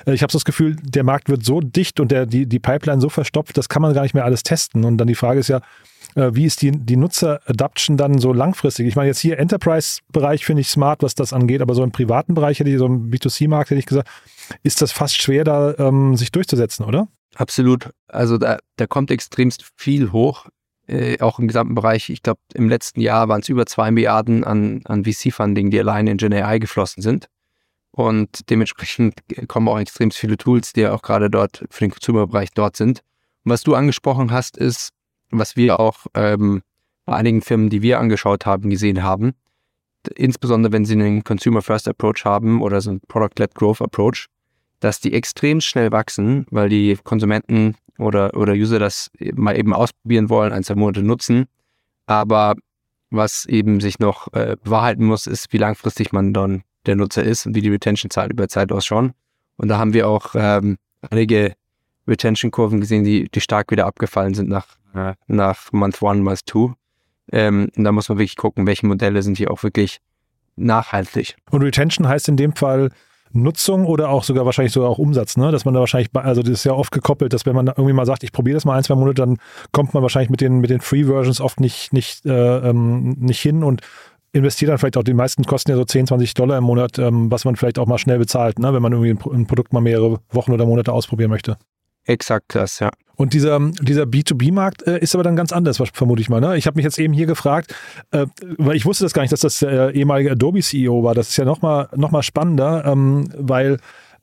Äh, 0.08 0.14
ich 0.14 0.24
habe 0.24 0.32
so 0.32 0.40
das 0.40 0.46
Gefühl, 0.46 0.76
der 0.82 1.04
Markt 1.04 1.30
wird 1.30 1.46
so 1.46 1.62
dicht 1.62 2.00
und 2.00 2.10
der, 2.10 2.26
die, 2.26 2.48
die 2.48 2.60
Pipeline 2.60 3.02
so 3.02 3.10
verstopft, 3.10 3.56
das 3.60 3.70
kann 3.70 3.84
man 3.84 3.94
gar 3.94 4.02
nicht 4.02 4.16
mehr 4.16 4.26
alles 4.26 4.42
testen. 4.42 4.86
Und 4.86 4.98
dann 4.98 5.08
die 5.08 5.14
Frage 5.14 5.40
ist 5.40 5.50
ja, 5.50 5.58
äh, 5.58 5.62
wie 6.16 6.46
ist 6.46 6.62
die, 6.62 6.72
die 6.72 6.96
Nutzer-Adoption 6.96 7.98
dann 7.98 8.20
so 8.20 8.34
langfristig? 8.34 8.88
Ich 8.88 8.96
meine, 8.96 9.08
jetzt 9.08 9.20
hier 9.20 9.38
Enterprise-Bereich 9.38 10.46
finde 10.46 10.62
ich 10.62 10.70
smart, 10.70 11.04
was 11.04 11.16
das 11.16 11.34
angeht, 11.34 11.62
aber 11.62 11.76
so 11.76 11.84
im 11.84 11.92
privaten 11.92 12.34
Bereich 12.34 12.60
hätte 12.60 12.70
ich, 12.70 12.78
so 12.78 12.86
im 12.86 13.12
B2C-Markt 13.12 13.70
hätte 13.70 13.80
ich 13.80 13.86
gesagt, 13.86 14.10
ist 14.64 14.82
das 14.82 14.92
fast 14.92 15.22
schwer, 15.22 15.44
da 15.44 15.76
ähm, 15.78 16.16
sich 16.16 16.32
durchzusetzen, 16.32 16.86
oder? 16.86 17.08
Absolut. 17.36 17.90
Also 18.08 18.38
da, 18.38 18.60
da 18.78 18.88
kommt 18.88 19.12
extremst 19.12 19.66
viel 19.76 20.12
hoch, 20.12 20.48
äh, 20.88 21.20
auch 21.20 21.40
im 21.40 21.48
gesamten 21.48 21.76
Bereich. 21.76 22.10
Ich 22.10 22.24
glaube, 22.24 22.40
im 22.54 22.70
letzten 22.70 23.02
Jahr 23.02 23.28
waren 23.28 23.42
es 23.42 23.50
über 23.50 23.66
zwei 23.66 23.92
Milliarden 23.92 24.44
an, 24.44 24.82
an 24.86 25.04
VC-Funding, 25.04 25.70
die 25.70 25.80
allein 25.80 26.08
in 26.08 26.18
Gen 26.18 26.34
AI 26.34 26.60
geflossen 26.60 27.02
sind. 27.02 27.28
Und 27.92 28.50
dementsprechend 28.50 29.16
kommen 29.48 29.68
auch 29.68 29.80
extrem 29.80 30.12
viele 30.12 30.38
Tools, 30.38 30.74
die 30.74 30.82
ja 30.82 30.94
auch 30.94 31.02
gerade 31.02 31.30
dort 31.30 31.66
für 31.70 31.86
den 31.86 31.92
Consumer-Bereich 31.92 32.52
dort 32.54 32.76
sind. 32.76 33.00
Und 33.44 33.52
was 33.52 33.64
du 33.64 33.74
angesprochen 33.74 34.32
hast, 34.32 34.58
ist, 34.58 34.90
was 35.32 35.56
wir 35.56 35.80
auch 35.80 36.06
ähm, 36.14 36.62
bei 37.06 37.16
einigen 37.16 37.42
Firmen, 37.42 37.70
die 37.70 37.82
wir 37.82 38.00
angeschaut 38.00 38.46
haben, 38.46 38.70
gesehen 38.70 39.04
haben, 39.04 39.34
insbesondere 40.16 40.74
wenn 40.74 40.86
sie 40.86 40.94
einen 40.94 41.24
Consumer 41.24 41.62
First 41.62 41.88
Approach 41.88 42.26
haben 42.26 42.62
oder 42.62 42.82
so 42.82 42.92
einen 42.92 43.02
Product-led 43.08 43.56
Growth 43.56 43.82
Approach, 43.82 44.28
dass 44.80 45.00
die 45.00 45.14
extrem 45.14 45.62
schnell 45.62 45.92
wachsen, 45.92 46.46
weil 46.52 46.70
die 46.70 46.98
Konsumenten 47.04 47.76
oder, 47.98 48.36
oder 48.36 48.54
User 48.54 48.80
das 48.80 49.10
mal 49.34 49.58
eben 49.58 49.74
ausprobieren 49.74 50.30
wollen, 50.30 50.52
ein, 50.52 50.64
zwei 50.64 50.76
Monate 50.76 51.02
nutzen. 51.02 51.46
Aber 52.08 52.56
was 53.10 53.46
eben 53.46 53.80
sich 53.80 54.00
noch 54.00 54.32
äh, 54.34 54.58
bewahrheiten 54.64 55.06
muss, 55.06 55.28
ist, 55.28 55.52
wie 55.54 55.58
langfristig 55.58 56.12
man 56.12 56.34
dann 56.34 56.64
der 56.86 56.96
Nutzer 56.96 57.24
ist 57.24 57.46
und 57.46 57.56
wie 57.56 57.62
die 57.62 57.70
Retention-Zahlen 57.70 58.32
über 58.32 58.48
Zeit 58.48 58.72
ausschauen. 58.72 59.14
Und 59.58 59.70
da 59.70 59.78
haben 59.78 59.94
wir 59.94 60.08
auch 60.08 60.36
ähm, 60.36 60.78
einige 61.10 61.56
Retention-Kurven 62.08 62.82
gesehen, 62.82 63.04
die, 63.04 63.30
die 63.30 63.42
stark 63.42 63.72
wieder 63.72 63.86
abgefallen 63.86 64.34
sind 64.34 64.50
nach 64.50 64.68
nach 65.28 65.72
Month 65.72 66.02
One, 66.02 66.22
Month 66.22 66.46
Two. 66.46 66.74
Ähm, 67.32 67.70
und 67.76 67.84
da 67.84 67.92
muss 67.92 68.10
man 68.10 68.18
wirklich 68.18 68.36
gucken, 68.36 68.68
welche 68.68 68.86
Modelle 68.86 69.22
sind 69.22 69.38
hier 69.38 69.52
auch 69.52 69.64
wirklich 69.64 70.00
nachhaltig. 70.56 71.36
Und 71.52 71.62
Retention 71.64 72.08
heißt 72.08 72.30
in 72.30 72.38
dem 72.38 72.56
Fall 72.56 72.92
Nutzung 73.32 73.86
oder 73.86 74.10
auch 74.10 74.24
sogar 74.24 74.46
wahrscheinlich 74.46 74.72
sogar 74.72 74.90
auch 74.90 74.98
Umsatz, 74.98 75.36
ne? 75.36 75.52
Dass 75.52 75.66
man 75.66 75.74
da 75.74 75.82
wahrscheinlich, 75.82 76.10
also 76.14 76.42
das 76.42 76.52
ist 76.52 76.64
ja 76.64 76.74
oft 76.74 76.92
gekoppelt, 76.92 77.34
dass 77.34 77.46
wenn 77.46 77.56
man 77.56 77.68
irgendwie 77.68 77.94
mal 77.94 78.06
sagt, 78.06 78.24
ich 78.24 78.32
probiere 78.32 78.56
das 78.56 78.66
mal 78.66 78.78
ein, 78.78 78.84
zwei 78.84 78.96
Monate, 78.96 79.16
dann 79.16 79.38
kommt 79.72 79.94
man 79.94 80.04
wahrscheinlich 80.04 80.30
mit 80.30 80.42
den, 80.42 80.60
mit 80.60 80.70
den 80.70 80.80
Free-Versions 80.80 81.42
oft 81.42 81.60
nicht, 81.60 81.92
nicht, 81.92 82.26
äh, 82.26 82.70
ähm, 82.70 83.16
nicht 83.20 83.42
hin 83.42 83.64
und 83.64 83.82
investiert 84.32 84.72
dann 84.72 84.78
vielleicht 84.78 84.98
auch, 84.98 85.04
die 85.04 85.14
meisten 85.14 85.44
kosten 85.44 85.72
ja 85.72 85.78
so 85.78 85.86
10, 85.86 86.08
20 86.08 86.34
Dollar 86.34 86.58
im 86.58 86.64
Monat, 86.64 87.00
ähm, 87.00 87.32
was 87.32 87.46
man 87.46 87.56
vielleicht 87.56 87.80
auch 87.80 87.88
mal 87.88 87.98
schnell 87.98 88.20
bezahlt, 88.20 88.60
ne? 88.60 88.74
wenn 88.74 88.82
man 88.82 88.94
irgendwie 88.94 89.12
ein, 89.12 89.34
ein 89.34 89.48
Produkt 89.48 89.74
mal 89.74 89.82
mehrere 89.82 90.20
Wochen 90.32 90.52
oder 90.52 90.66
Monate 90.66 90.94
ausprobieren 90.94 91.30
möchte. 91.30 91.58
Exakt 92.06 92.56
das, 92.56 92.80
ja. 92.80 92.92
Und 93.16 93.34
dieser, 93.34 93.60
dieser 93.82 94.04
B2B-Markt 94.04 94.86
äh, 94.88 95.00
ist 95.00 95.16
aber 95.16 95.24
dann 95.24 95.36
ganz 95.36 95.52
anders, 95.54 95.82
vermute 95.94 96.22
ich 96.22 96.30
mal. 96.30 96.42
Ne? 96.42 96.58
Ich 96.58 96.68
habe 96.68 96.76
mich 96.76 96.84
jetzt 96.84 97.00
eben 97.00 97.14
hier 97.14 97.26
gefragt, 97.26 97.74
äh, 98.12 98.26
weil 98.58 98.76
ich 98.76 98.86
wusste 98.86 99.06
das 99.06 99.14
gar 99.14 99.22
nicht, 99.22 99.32
dass 99.32 99.40
das 99.40 99.60
der 99.60 99.96
ehemalige 99.96 100.32
Adobe-CEO 100.32 101.04
war. 101.04 101.16
Das 101.16 101.30
ist 101.30 101.38
ja 101.38 101.46
nochmal 101.46 101.88
noch 101.96 102.12
mal 102.12 102.24
spannender, 102.24 102.84
ähm, 102.86 103.30
weil 103.38 103.78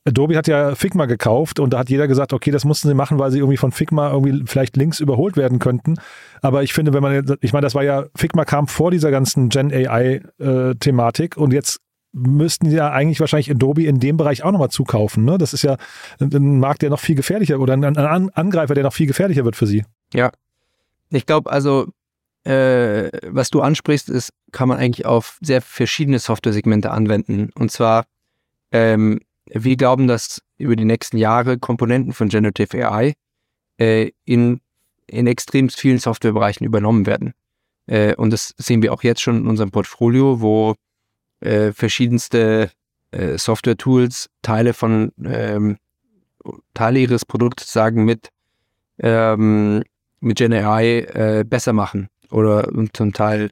Adobe 0.05 0.37
hat 0.37 0.47
ja 0.47 0.75
Figma 0.75 1.05
gekauft 1.05 1.59
und 1.59 1.73
da 1.73 1.79
hat 1.79 1.89
jeder 1.89 2.07
gesagt, 2.07 2.33
okay, 2.33 2.51
das 2.51 2.65
mussten 2.65 2.89
sie 2.89 2.93
machen, 2.93 3.19
weil 3.19 3.31
sie 3.31 3.39
irgendwie 3.39 3.57
von 3.57 3.71
Figma 3.71 4.11
irgendwie 4.11 4.43
vielleicht 4.45 4.75
links 4.75 4.99
überholt 4.99 5.37
werden 5.37 5.59
könnten. 5.59 5.95
Aber 6.41 6.61
ich 6.61 6.73
finde, 6.73 6.93
wenn 6.93 7.01
man, 7.01 7.37
ich 7.39 7.53
meine, 7.53 7.63
das 7.63 7.73
war 7.73 7.83
ja, 7.83 8.05
Figma 8.15 8.43
kam 8.43 8.67
vor 8.67 8.91
dieser 8.91 9.11
ganzen 9.11 9.49
Gen 9.49 9.71
AI-Thematik 9.71 11.37
äh, 11.37 11.39
und 11.39 11.53
jetzt 11.53 11.79
müssten 12.13 12.69
ja 12.69 12.91
eigentlich 12.91 13.19
wahrscheinlich 13.19 13.49
Adobe 13.49 13.83
in 13.83 13.99
dem 13.99 14.17
Bereich 14.17 14.43
auch 14.43 14.51
nochmal 14.51 14.69
zukaufen. 14.69 15.25
Ne? 15.25 15.37
Das 15.37 15.53
ist 15.53 15.63
ja 15.63 15.77
ein 16.19 16.59
Markt, 16.59 16.83
der 16.83 16.91
noch 16.91 16.99
viel 16.99 17.15
gefährlicher 17.15 17.59
oder 17.59 17.73
ein 17.73 17.97
Angreifer, 17.97 18.75
der 18.75 18.83
noch 18.83 18.93
viel 18.93 19.07
gefährlicher 19.07 19.43
wird 19.43 19.55
für 19.55 19.67
sie. 19.67 19.83
Ja. 20.13 20.31
Ich 21.09 21.25
glaube, 21.25 21.51
also, 21.51 21.87
äh, 22.43 23.09
was 23.27 23.49
du 23.49 23.61
ansprichst, 23.61 24.09
ist, 24.09 24.31
kann 24.51 24.69
man 24.69 24.77
eigentlich 24.77 25.05
auf 25.05 25.37
sehr 25.41 25.61
verschiedene 25.61 26.19
Software-Segmente 26.19 26.91
anwenden. 26.91 27.49
Und 27.55 27.71
zwar, 27.71 28.05
ähm, 28.71 29.19
wir 29.45 29.75
glauben, 29.75 30.07
dass 30.07 30.41
über 30.57 30.75
die 30.75 30.85
nächsten 30.85 31.17
Jahre 31.17 31.57
Komponenten 31.57 32.13
von 32.13 32.29
Generative 32.29 32.89
AI 32.89 33.13
äh, 33.77 34.11
in, 34.25 34.61
in 35.07 35.27
extrem 35.27 35.69
vielen 35.69 35.99
Softwarebereichen 35.99 36.65
übernommen 36.65 37.05
werden. 37.05 37.33
Äh, 37.87 38.15
und 38.15 38.31
das 38.31 38.53
sehen 38.57 38.81
wir 38.83 38.93
auch 38.93 39.03
jetzt 39.03 39.21
schon 39.21 39.37
in 39.37 39.47
unserem 39.47 39.71
Portfolio, 39.71 40.41
wo 40.41 40.75
äh, 41.43 41.71
verschiedenste 41.73 42.71
äh, 43.11 43.37
Software-Tools 43.37 44.29
Teile 44.41 44.73
von 44.73 45.11
ähm, 45.23 45.77
Teile 46.73 46.99
ihres 46.99 47.25
Produkts 47.25 47.71
sagen 47.71 48.05
mit 48.05 48.29
ähm, 48.99 49.83
mit 50.19 50.37
Gen 50.37 50.53
AI 50.53 50.99
äh, 50.99 51.43
besser 51.45 51.73
machen 51.73 52.09
oder 52.31 52.69
zum 52.93 53.13
Teil 53.13 53.49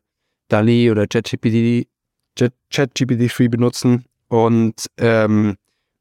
DALI 0.47 0.91
oder 0.91 1.07
ChatGPT 1.07 1.87
ChatGPT-3 2.71 3.49
benutzen 3.49 4.05
und 4.29 4.85
ähm, 4.97 5.57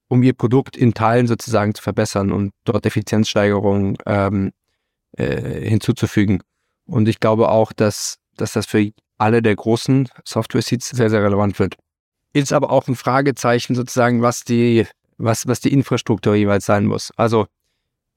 um 0.09 0.23
ihr 0.23 0.33
Produkt 0.33 0.77
in 0.77 0.95
Teilen 0.95 1.27
sozusagen 1.27 1.75
zu 1.75 1.83
verbessern 1.83 2.33
und 2.33 2.53
dort 2.65 2.87
Effizienzsteigerungen 2.87 3.97
ähm, 4.07 4.53
äh, 5.13 5.69
hinzuzufügen. 5.69 6.43
Und 6.87 7.09
ich 7.09 7.21
glaube 7.21 7.49
auch, 7.49 7.73
dass, 7.73 8.19
dass 8.37 8.53
das 8.53 8.67
für 8.67 8.91
alle 9.21 9.43
der 9.43 9.55
großen 9.55 10.09
Software-Seeds 10.25 10.91
sehr, 10.91 11.11
sehr 11.11 11.23
relevant 11.23 11.59
wird. 11.59 11.77
Ist 12.33 12.53
aber 12.53 12.71
auch 12.71 12.89
ein 12.89 12.95
Fragezeichen 12.95 13.75
sozusagen, 13.75 14.23
was 14.23 14.45
die, 14.45 14.87
was, 15.19 15.47
was 15.47 15.61
die 15.61 15.73
Infrastruktur 15.73 16.35
jeweils 16.35 16.65
sein 16.67 16.87
muss. 16.87 17.13
Also 17.17 17.47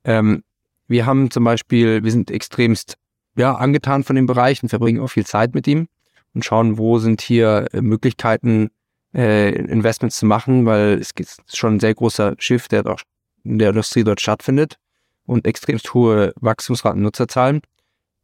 ähm, 0.04 0.44
wir 0.88 1.06
haben 1.06 1.32
zum 1.32 1.44
Beispiel, 1.44 2.04
wir 2.04 2.12
sind 2.12 2.32
extremst 2.32 2.98
ja, 3.36 3.56
angetan 3.56 4.04
von 4.04 4.16
dem 4.16 4.28
Bereich 4.28 4.62
und 4.62 4.70
verbringen 4.70 5.02
auch 5.02 5.08
viel 5.08 5.26
Zeit 5.26 5.56
mit 5.56 5.68
ihm 5.68 5.88
und 6.34 6.46
schauen, 6.46 6.78
wo 6.78 7.00
sind 7.00 7.22
hier 7.22 7.68
äh, 7.74 7.82
Möglichkeiten, 7.82 8.70
äh, 9.14 9.54
Investments 9.56 10.18
zu 10.18 10.26
machen, 10.26 10.66
weil 10.66 11.00
es 11.00 11.12
ist 11.18 11.58
schon 11.58 11.76
ein 11.76 11.80
sehr 11.80 11.96
großer 11.96 12.36
Shift, 12.38 12.72
der 12.72 12.84
dort 12.84 13.04
in 13.44 13.60
der 13.60 13.70
Industrie 13.70 14.04
dort 14.04 14.22
stattfindet 14.22 14.78
und 15.26 15.48
extremst 15.48 15.94
hohe 15.94 16.34
Wachstumsraten 16.40 17.02
Nutzerzahlen. 17.02 17.62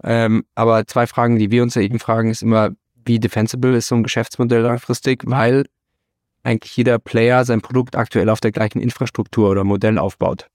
Ähm, 0.03 0.45
aber 0.55 0.85
zwei 0.87 1.07
Fragen, 1.07 1.37
die 1.37 1.51
wir 1.51 1.63
uns 1.63 1.75
ja 1.75 1.81
eben 1.81 1.99
fragen, 1.99 2.29
ist 2.29 2.41
immer, 2.41 2.71
wie 3.05 3.19
defensible 3.19 3.75
ist 3.75 3.87
so 3.87 3.95
ein 3.95 4.03
Geschäftsmodell 4.03 4.61
langfristig, 4.61 5.23
weil 5.25 5.65
eigentlich 6.43 6.75
jeder 6.77 6.99
Player 6.99 7.43
sein 7.45 7.61
Produkt 7.61 7.95
aktuell 7.95 8.29
auf 8.29 8.39
der 8.39 8.51
gleichen 8.51 8.81
Infrastruktur 8.81 9.49
oder 9.49 9.63
Modell 9.63 9.97
aufbaut, 9.97 10.47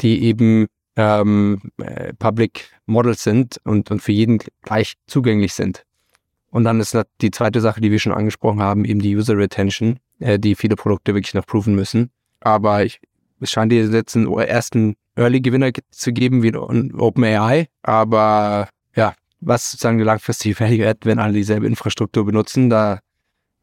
die 0.00 0.22
eben 0.22 0.66
ähm, 0.96 1.60
äh, 1.78 2.12
Public 2.14 2.70
Models 2.86 3.22
sind 3.22 3.60
und, 3.64 3.90
und 3.90 4.00
für 4.00 4.12
jeden 4.12 4.38
gleich 4.62 4.94
zugänglich 5.06 5.54
sind. 5.54 5.84
Und 6.50 6.64
dann 6.64 6.80
ist 6.80 6.96
die 7.20 7.30
zweite 7.30 7.60
Sache, 7.60 7.80
die 7.80 7.90
wir 7.90 7.98
schon 7.98 8.12
angesprochen 8.12 8.60
haben, 8.60 8.84
eben 8.84 9.00
die 9.00 9.16
User 9.16 9.36
Retention, 9.36 9.98
äh, 10.18 10.38
die 10.38 10.54
viele 10.54 10.76
Produkte 10.76 11.14
wirklich 11.14 11.34
noch 11.34 11.46
proven 11.46 11.74
müssen. 11.74 12.10
Aber 12.40 12.84
ich, 12.84 13.00
es 13.40 13.50
scheint 13.50 13.70
dir 13.70 13.84
jetzt 13.84 14.16
einen 14.16 14.32
ersten 14.32 14.96
Early-Gewinner 15.18 15.70
zu 15.90 16.12
geben 16.12 16.42
wie 16.42 16.54
OpenAI. 16.54 17.68
Aber 17.82 18.68
ja, 18.94 19.14
was 19.40 19.70
sozusagen 19.70 19.98
die 19.98 20.04
langfristige 20.04 20.58
Value 20.58 20.94
wenn 21.04 21.18
alle 21.18 21.32
dieselbe 21.32 21.66
Infrastruktur 21.66 22.24
benutzen, 22.24 22.70
da, 22.70 23.00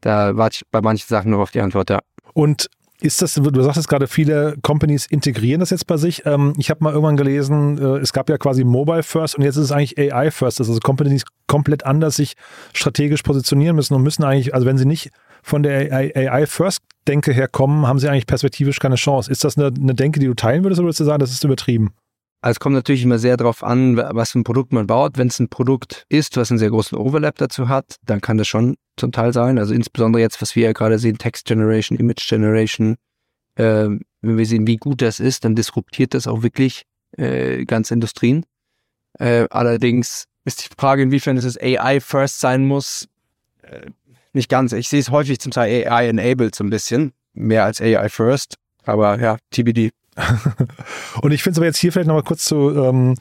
da 0.00 0.36
warte 0.36 0.56
ich 0.56 0.70
bei 0.70 0.80
manchen 0.80 1.08
Sachen 1.08 1.30
noch 1.30 1.40
auf 1.40 1.50
die 1.50 1.60
Antwort, 1.60 1.90
ja. 1.90 2.00
Und 2.34 2.68
ist 3.00 3.20
das, 3.20 3.34
du 3.34 3.62
sagtest 3.62 3.88
gerade, 3.88 4.06
viele 4.06 4.56
Companies 4.62 5.06
integrieren 5.06 5.60
das 5.60 5.70
jetzt 5.70 5.86
bei 5.86 5.96
sich. 5.96 6.24
Ähm, 6.24 6.54
ich 6.56 6.70
habe 6.70 6.82
mal 6.82 6.92
irgendwann 6.92 7.16
gelesen, 7.16 7.78
äh, 7.78 7.98
es 7.98 8.12
gab 8.12 8.30
ja 8.30 8.38
quasi 8.38 8.64
Mobile 8.64 9.02
First 9.02 9.36
und 9.36 9.44
jetzt 9.44 9.56
ist 9.56 9.64
es 9.64 9.72
eigentlich 9.72 9.98
AI 9.98 10.30
First. 10.30 10.60
Also 10.60 10.78
Companies 10.80 11.24
komplett 11.46 11.84
anders 11.84 12.16
sich 12.16 12.34
strategisch 12.72 13.22
positionieren 13.22 13.76
müssen 13.76 13.94
und 13.94 14.02
müssen 14.02 14.24
eigentlich, 14.24 14.54
also 14.54 14.66
wenn 14.66 14.78
sie 14.78 14.86
nicht 14.86 15.10
von 15.42 15.62
der 15.62 15.92
AI 15.92 16.46
First 16.46 16.82
Denke 17.08 17.32
herkommen, 17.32 17.86
haben 17.86 17.98
sie 17.98 18.08
eigentlich 18.08 18.26
perspektivisch 18.26 18.78
keine 18.78 18.96
Chance. 18.96 19.30
Ist 19.30 19.44
das 19.44 19.56
eine, 19.56 19.68
eine 19.68 19.94
Denke, 19.94 20.20
die 20.20 20.26
du 20.26 20.34
teilen 20.34 20.64
würdest 20.64 20.80
oder 20.80 20.86
würdest 20.86 21.00
du 21.00 21.04
sagen, 21.04 21.20
das 21.20 21.30
ist 21.30 21.44
übertrieben? 21.44 21.94
Also 22.42 22.56
es 22.56 22.60
kommt 22.60 22.74
natürlich 22.74 23.02
immer 23.02 23.18
sehr 23.18 23.36
darauf 23.36 23.64
an, 23.64 23.96
was 23.96 24.32
für 24.32 24.38
ein 24.38 24.44
Produkt 24.44 24.72
man 24.72 24.86
baut. 24.86 25.18
Wenn 25.18 25.28
es 25.28 25.40
ein 25.40 25.48
Produkt 25.48 26.04
ist, 26.08 26.36
was 26.36 26.50
einen 26.50 26.58
sehr 26.58 26.70
großen 26.70 26.96
Overlap 26.96 27.36
dazu 27.36 27.68
hat, 27.68 27.96
dann 28.04 28.20
kann 28.20 28.38
das 28.38 28.46
schon 28.46 28.76
zum 28.96 29.10
Teil 29.10 29.32
sein. 29.32 29.58
Also 29.58 29.74
insbesondere 29.74 30.20
jetzt, 30.20 30.40
was 30.40 30.54
wir 30.54 30.64
ja 30.64 30.72
gerade 30.72 30.98
sehen, 30.98 31.18
Text 31.18 31.46
Generation, 31.46 31.98
Image 31.98 32.28
Generation. 32.28 32.96
Äh, 33.56 33.88
wenn 34.20 34.38
wir 34.38 34.46
sehen, 34.46 34.66
wie 34.66 34.76
gut 34.76 35.02
das 35.02 35.18
ist, 35.18 35.44
dann 35.44 35.54
disruptiert 35.54 36.14
das 36.14 36.26
auch 36.26 36.42
wirklich 36.42 36.84
äh, 37.16 37.64
ganze 37.64 37.94
Industrien. 37.94 38.44
Äh, 39.18 39.46
allerdings 39.50 40.26
ist 40.44 40.64
die 40.64 40.74
Frage, 40.78 41.02
inwiefern 41.02 41.36
es 41.36 41.58
AI 41.58 42.00
first 42.00 42.40
sein 42.40 42.64
muss. 42.66 43.08
Nicht 44.36 44.50
ganz. 44.50 44.74
Ich 44.74 44.90
sehe 44.90 45.00
es 45.00 45.10
häufig 45.10 45.40
zum 45.40 45.50
Teil 45.50 45.88
AI-enabled 45.88 46.54
so 46.54 46.62
ein 46.62 46.68
bisschen, 46.68 47.14
mehr 47.32 47.64
als 47.64 47.80
AI 47.80 48.10
first. 48.10 48.56
Aber 48.84 49.18
ja, 49.18 49.38
TBD. 49.50 49.92
und 51.22 51.32
ich 51.32 51.42
finde 51.42 51.52
es 51.52 51.58
aber 51.58 51.64
jetzt 51.64 51.78
hier 51.78 51.90
vielleicht 51.90 52.08
nochmal 52.08 52.22
kurz 52.22 52.44
zu, 52.44 52.68
ähm, 52.68 53.14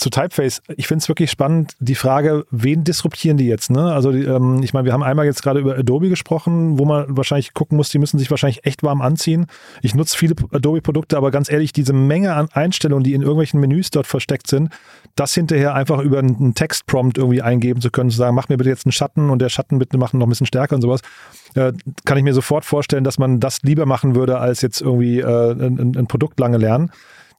zu 0.00 0.08
Typeface. 0.08 0.62
Ich 0.76 0.86
finde 0.86 1.02
es 1.02 1.08
wirklich 1.08 1.30
spannend, 1.30 1.74
die 1.78 1.94
Frage, 1.94 2.46
wen 2.50 2.84
disruptieren 2.84 3.36
die 3.36 3.46
jetzt? 3.46 3.70
Ne? 3.70 3.92
Also 3.92 4.12
die, 4.12 4.24
ähm, 4.24 4.62
ich 4.62 4.72
meine, 4.72 4.86
wir 4.86 4.94
haben 4.94 5.02
einmal 5.02 5.26
jetzt 5.26 5.42
gerade 5.42 5.60
über 5.60 5.76
Adobe 5.76 6.08
gesprochen, 6.08 6.78
wo 6.78 6.86
man 6.86 7.16
wahrscheinlich 7.18 7.52
gucken 7.52 7.76
muss, 7.76 7.90
die 7.90 7.98
müssen 7.98 8.18
sich 8.18 8.30
wahrscheinlich 8.30 8.64
echt 8.64 8.82
warm 8.82 9.02
anziehen. 9.02 9.46
Ich 9.82 9.94
nutze 9.94 10.16
viele 10.16 10.34
Adobe-Produkte, 10.52 11.18
aber 11.18 11.30
ganz 11.30 11.50
ehrlich, 11.50 11.74
diese 11.74 11.92
Menge 11.92 12.32
an 12.34 12.48
Einstellungen, 12.52 13.04
die 13.04 13.12
in 13.12 13.20
irgendwelchen 13.20 13.60
Menüs 13.60 13.90
dort 13.90 14.06
versteckt 14.06 14.46
sind, 14.46 14.70
das 15.16 15.34
hinterher 15.34 15.74
einfach 15.74 16.00
über 16.00 16.18
einen 16.18 16.54
Textprompt 16.54 17.18
irgendwie 17.18 17.42
eingeben 17.42 17.82
zu 17.82 17.90
können, 17.90 18.08
zu 18.08 18.16
sagen, 18.16 18.34
mach 18.34 18.48
mir 18.48 18.56
bitte 18.56 18.70
jetzt 18.70 18.86
einen 18.86 18.92
Schatten 18.92 19.28
und 19.28 19.40
der 19.42 19.50
Schatten 19.50 19.78
bitte 19.78 19.98
machen 19.98 20.18
noch 20.18 20.26
ein 20.26 20.30
bisschen 20.30 20.46
stärker 20.46 20.76
und 20.76 20.82
sowas, 20.82 21.02
äh, 21.56 21.74
kann 22.06 22.16
ich 22.16 22.24
mir 22.24 22.32
sofort 22.32 22.64
vorstellen, 22.64 23.04
dass 23.04 23.18
man 23.18 23.38
das 23.38 23.62
lieber 23.64 23.84
machen 23.84 24.14
würde, 24.14 24.38
als 24.38 24.62
jetzt 24.62 24.80
irgendwie 24.80 25.20
äh, 25.20 25.52
ein, 25.52 25.94
ein 25.94 26.06
Produkt 26.06 26.40
lange 26.40 26.56
lernen. 26.56 26.90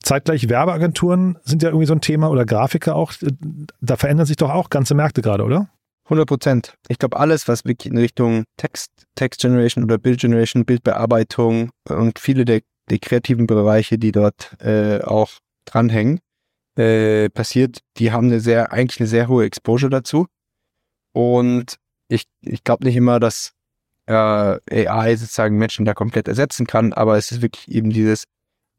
Zeitgleich 0.03 0.49
Werbeagenturen 0.49 1.37
sind 1.43 1.63
ja 1.63 1.69
irgendwie 1.69 1.85
so 1.85 1.93
ein 1.93 2.01
Thema 2.01 2.29
oder 2.29 2.45
Grafiker 2.45 2.95
auch. 2.95 3.13
Da 3.81 3.97
verändern 3.97 4.25
sich 4.25 4.37
doch 4.37 4.49
auch 4.49 4.69
ganze 4.69 4.95
Märkte 4.95 5.21
gerade, 5.21 5.43
oder? 5.43 5.69
100 6.05 6.27
Prozent. 6.27 6.77
Ich 6.87 6.99
glaube, 6.99 7.17
alles, 7.17 7.47
was 7.47 7.63
wirklich 7.65 7.91
in 7.91 7.97
Richtung 7.97 8.43
Text, 8.57 8.91
Text 9.15 9.41
Generation 9.41 9.83
oder 9.83 9.97
Bild 9.97 10.19
Generation, 10.19 10.65
Bildbearbeitung 10.65 11.71
und 11.87 12.19
viele 12.19 12.43
der, 12.43 12.61
der 12.89 12.99
kreativen 12.99 13.47
Bereiche, 13.47 13.97
die 13.97 14.11
dort 14.11 14.57
äh, 14.61 15.01
auch 15.01 15.29
dranhängen, 15.65 16.19
äh, 16.75 17.29
passiert, 17.29 17.79
die 17.97 18.11
haben 18.11 18.27
eine 18.27 18.39
sehr, 18.39 18.73
eigentlich 18.73 18.99
eine 18.99 19.07
sehr 19.07 19.27
hohe 19.27 19.45
Exposure 19.45 19.89
dazu. 19.89 20.27
Und 21.13 21.77
ich, 22.07 22.25
ich 22.41 22.63
glaube 22.63 22.85
nicht 22.85 22.95
immer, 22.95 23.19
dass 23.19 23.53
äh, 24.07 24.13
AI 24.87 25.15
sozusagen 25.15 25.57
Menschen 25.57 25.85
da 25.85 25.93
komplett 25.93 26.27
ersetzen 26.27 26.67
kann, 26.67 26.91
aber 26.91 27.17
es 27.17 27.31
ist 27.31 27.41
wirklich 27.41 27.69
eben 27.69 27.89
dieses 27.89 28.25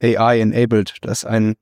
AI-enabled, 0.03 0.97
dass 1.03 1.25
ein, 1.25 1.55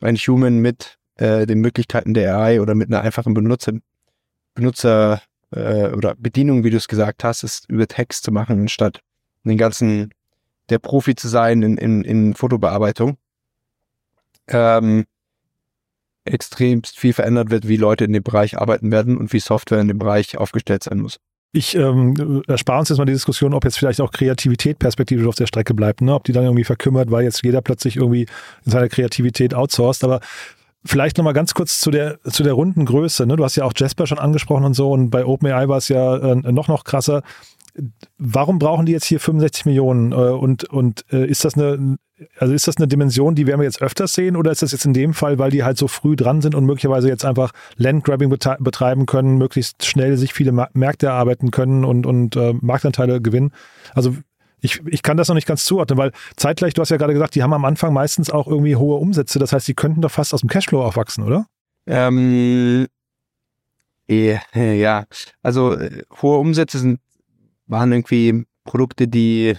ein 0.00 0.16
Human 0.16 0.58
mit 0.58 0.98
äh, 1.16 1.46
den 1.46 1.60
Möglichkeiten 1.60 2.14
der 2.14 2.36
AI 2.36 2.60
oder 2.60 2.74
mit 2.74 2.88
einer 2.88 3.02
einfachen 3.02 3.34
Benutzer, 3.34 3.72
Benutzer 4.54 5.22
äh, 5.50 5.88
oder 5.90 6.14
Bedienung, 6.16 6.64
wie 6.64 6.70
du 6.70 6.76
es 6.76 6.88
gesagt 6.88 7.24
hast, 7.24 7.42
es 7.42 7.64
über 7.68 7.86
Text 7.86 8.24
zu 8.24 8.32
machen, 8.32 8.60
anstatt 8.60 9.00
den 9.44 9.58
ganzen 9.58 10.10
der 10.68 10.78
Profi 10.78 11.14
zu 11.14 11.28
sein 11.28 11.62
in, 11.62 11.76
in, 11.76 12.02
in 12.02 12.34
Fotobearbeitung, 12.34 13.18
ähm, 14.48 15.06
extrem 16.24 16.82
viel 16.82 17.12
verändert 17.12 17.50
wird, 17.50 17.68
wie 17.68 17.76
Leute 17.76 18.04
in 18.04 18.12
dem 18.12 18.22
Bereich 18.22 18.58
arbeiten 18.58 18.90
werden 18.90 19.16
und 19.16 19.32
wie 19.32 19.38
Software 19.38 19.80
in 19.80 19.88
dem 19.88 19.98
Bereich 19.98 20.36
aufgestellt 20.36 20.82
sein 20.82 20.98
muss. 20.98 21.20
Ich 21.56 21.74
ähm, 21.74 22.42
erspare 22.46 22.80
uns 22.80 22.90
jetzt 22.90 22.98
mal 22.98 23.06
die 23.06 23.14
Diskussion, 23.14 23.54
ob 23.54 23.64
jetzt 23.64 23.78
vielleicht 23.78 24.02
auch 24.02 24.12
Kreativität 24.12 24.78
perspektivisch 24.78 25.26
auf 25.26 25.36
der 25.36 25.46
Strecke 25.46 25.72
bleibt, 25.72 26.02
ne? 26.02 26.14
ob 26.14 26.24
die 26.24 26.32
dann 26.32 26.44
irgendwie 26.44 26.64
verkümmert, 26.64 27.10
weil 27.10 27.24
jetzt 27.24 27.42
jeder 27.42 27.62
plötzlich 27.62 27.96
irgendwie 27.96 28.26
seine 28.66 28.90
Kreativität 28.90 29.54
outsourced. 29.54 30.04
Aber 30.04 30.20
vielleicht 30.84 31.16
nochmal 31.16 31.32
ganz 31.32 31.54
kurz 31.54 31.80
zu 31.80 31.90
der, 31.90 32.18
zu 32.24 32.42
der 32.42 32.52
runden 32.52 32.84
Größe. 32.84 33.26
Ne? 33.26 33.36
Du 33.36 33.44
hast 33.44 33.56
ja 33.56 33.64
auch 33.64 33.72
Jasper 33.74 34.06
schon 34.06 34.18
angesprochen 34.18 34.66
und 34.66 34.74
so 34.74 34.92
und 34.92 35.08
bei 35.08 35.24
OpenAI 35.24 35.66
war 35.66 35.78
es 35.78 35.88
ja 35.88 36.16
äh, 36.18 36.52
noch, 36.52 36.68
noch 36.68 36.84
krasser. 36.84 37.22
Warum 38.18 38.58
brauchen 38.58 38.84
die 38.84 38.92
jetzt 38.92 39.06
hier 39.06 39.18
65 39.18 39.64
Millionen? 39.64 40.12
Äh, 40.12 40.16
und 40.16 40.64
und 40.64 41.06
äh, 41.10 41.26
ist 41.26 41.46
das 41.46 41.54
eine, 41.54 41.96
also 42.38 42.54
ist 42.54 42.66
das 42.66 42.78
eine 42.78 42.88
Dimension, 42.88 43.34
die 43.34 43.46
werden 43.46 43.60
wir 43.60 43.64
jetzt 43.64 43.82
öfters 43.82 44.12
sehen 44.14 44.36
oder 44.36 44.50
ist 44.50 44.62
das 44.62 44.72
jetzt 44.72 44.86
in 44.86 44.94
dem 44.94 45.12
Fall, 45.12 45.38
weil 45.38 45.50
die 45.50 45.64
halt 45.64 45.76
so 45.76 45.86
früh 45.86 46.16
dran 46.16 46.40
sind 46.40 46.54
und 46.54 46.64
möglicherweise 46.64 47.08
jetzt 47.08 47.24
einfach 47.24 47.52
Landgrabbing 47.76 48.30
betreiben 48.30 49.06
können, 49.06 49.36
möglichst 49.36 49.84
schnell 49.84 50.16
sich 50.16 50.32
viele 50.32 50.52
Märkte 50.72 51.06
erarbeiten 51.06 51.50
können 51.50 51.84
und, 51.84 52.06
und 52.06 52.36
äh, 52.36 52.54
Marktanteile 52.60 53.20
gewinnen? 53.20 53.52
Also 53.94 54.16
ich, 54.60 54.80
ich 54.86 55.02
kann 55.02 55.16
das 55.16 55.28
noch 55.28 55.34
nicht 55.34 55.46
ganz 55.46 55.64
zuordnen, 55.64 55.98
weil 55.98 56.12
zeitgleich, 56.36 56.74
du 56.74 56.80
hast 56.80 56.88
ja 56.88 56.96
gerade 56.96 57.12
gesagt, 57.12 57.34
die 57.34 57.42
haben 57.42 57.52
am 57.52 57.64
Anfang 57.64 57.92
meistens 57.92 58.30
auch 58.30 58.46
irgendwie 58.46 58.76
hohe 58.76 58.96
Umsätze. 58.96 59.38
Das 59.38 59.52
heißt, 59.52 59.68
die 59.68 59.74
könnten 59.74 60.00
doch 60.00 60.10
fast 60.10 60.32
aus 60.32 60.40
dem 60.40 60.48
Cashflow 60.48 60.82
aufwachsen, 60.82 61.24
oder? 61.24 61.46
Ähm, 61.86 62.86
ja, 64.08 65.04
also 65.42 65.74
äh, 65.74 66.02
hohe 66.22 66.38
Umsätze 66.38 66.78
sind, 66.78 67.00
waren 67.66 67.92
irgendwie 67.92 68.46
Produkte, 68.64 69.06
die 69.06 69.56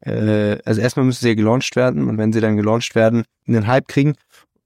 äh, 0.00 0.58
also 0.64 0.80
erstmal 0.80 1.06
müssen 1.06 1.22
sie 1.22 1.28
ja 1.28 1.34
gelauncht 1.34 1.76
werden 1.76 2.08
und 2.08 2.18
wenn 2.18 2.32
sie 2.32 2.40
dann 2.40 2.56
gelauncht 2.56 2.94
werden, 2.94 3.24
in 3.44 3.54
den 3.54 3.66
Hype 3.66 3.88
kriegen. 3.88 4.14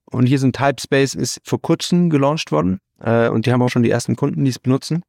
Und 0.04 0.26
hier 0.26 0.38
sind 0.38 0.56
Typespace 0.56 1.14
ist 1.14 1.40
vor 1.44 1.60
kurzem 1.60 2.10
gelauncht 2.10 2.52
worden 2.52 2.80
äh, 3.00 3.28
und 3.28 3.46
die 3.46 3.52
haben 3.52 3.62
auch 3.62 3.70
schon 3.70 3.82
die 3.82 3.90
ersten 3.90 4.16
Kunden, 4.16 4.44
die 4.44 4.50
es 4.50 4.58
benutzen. 4.58 5.02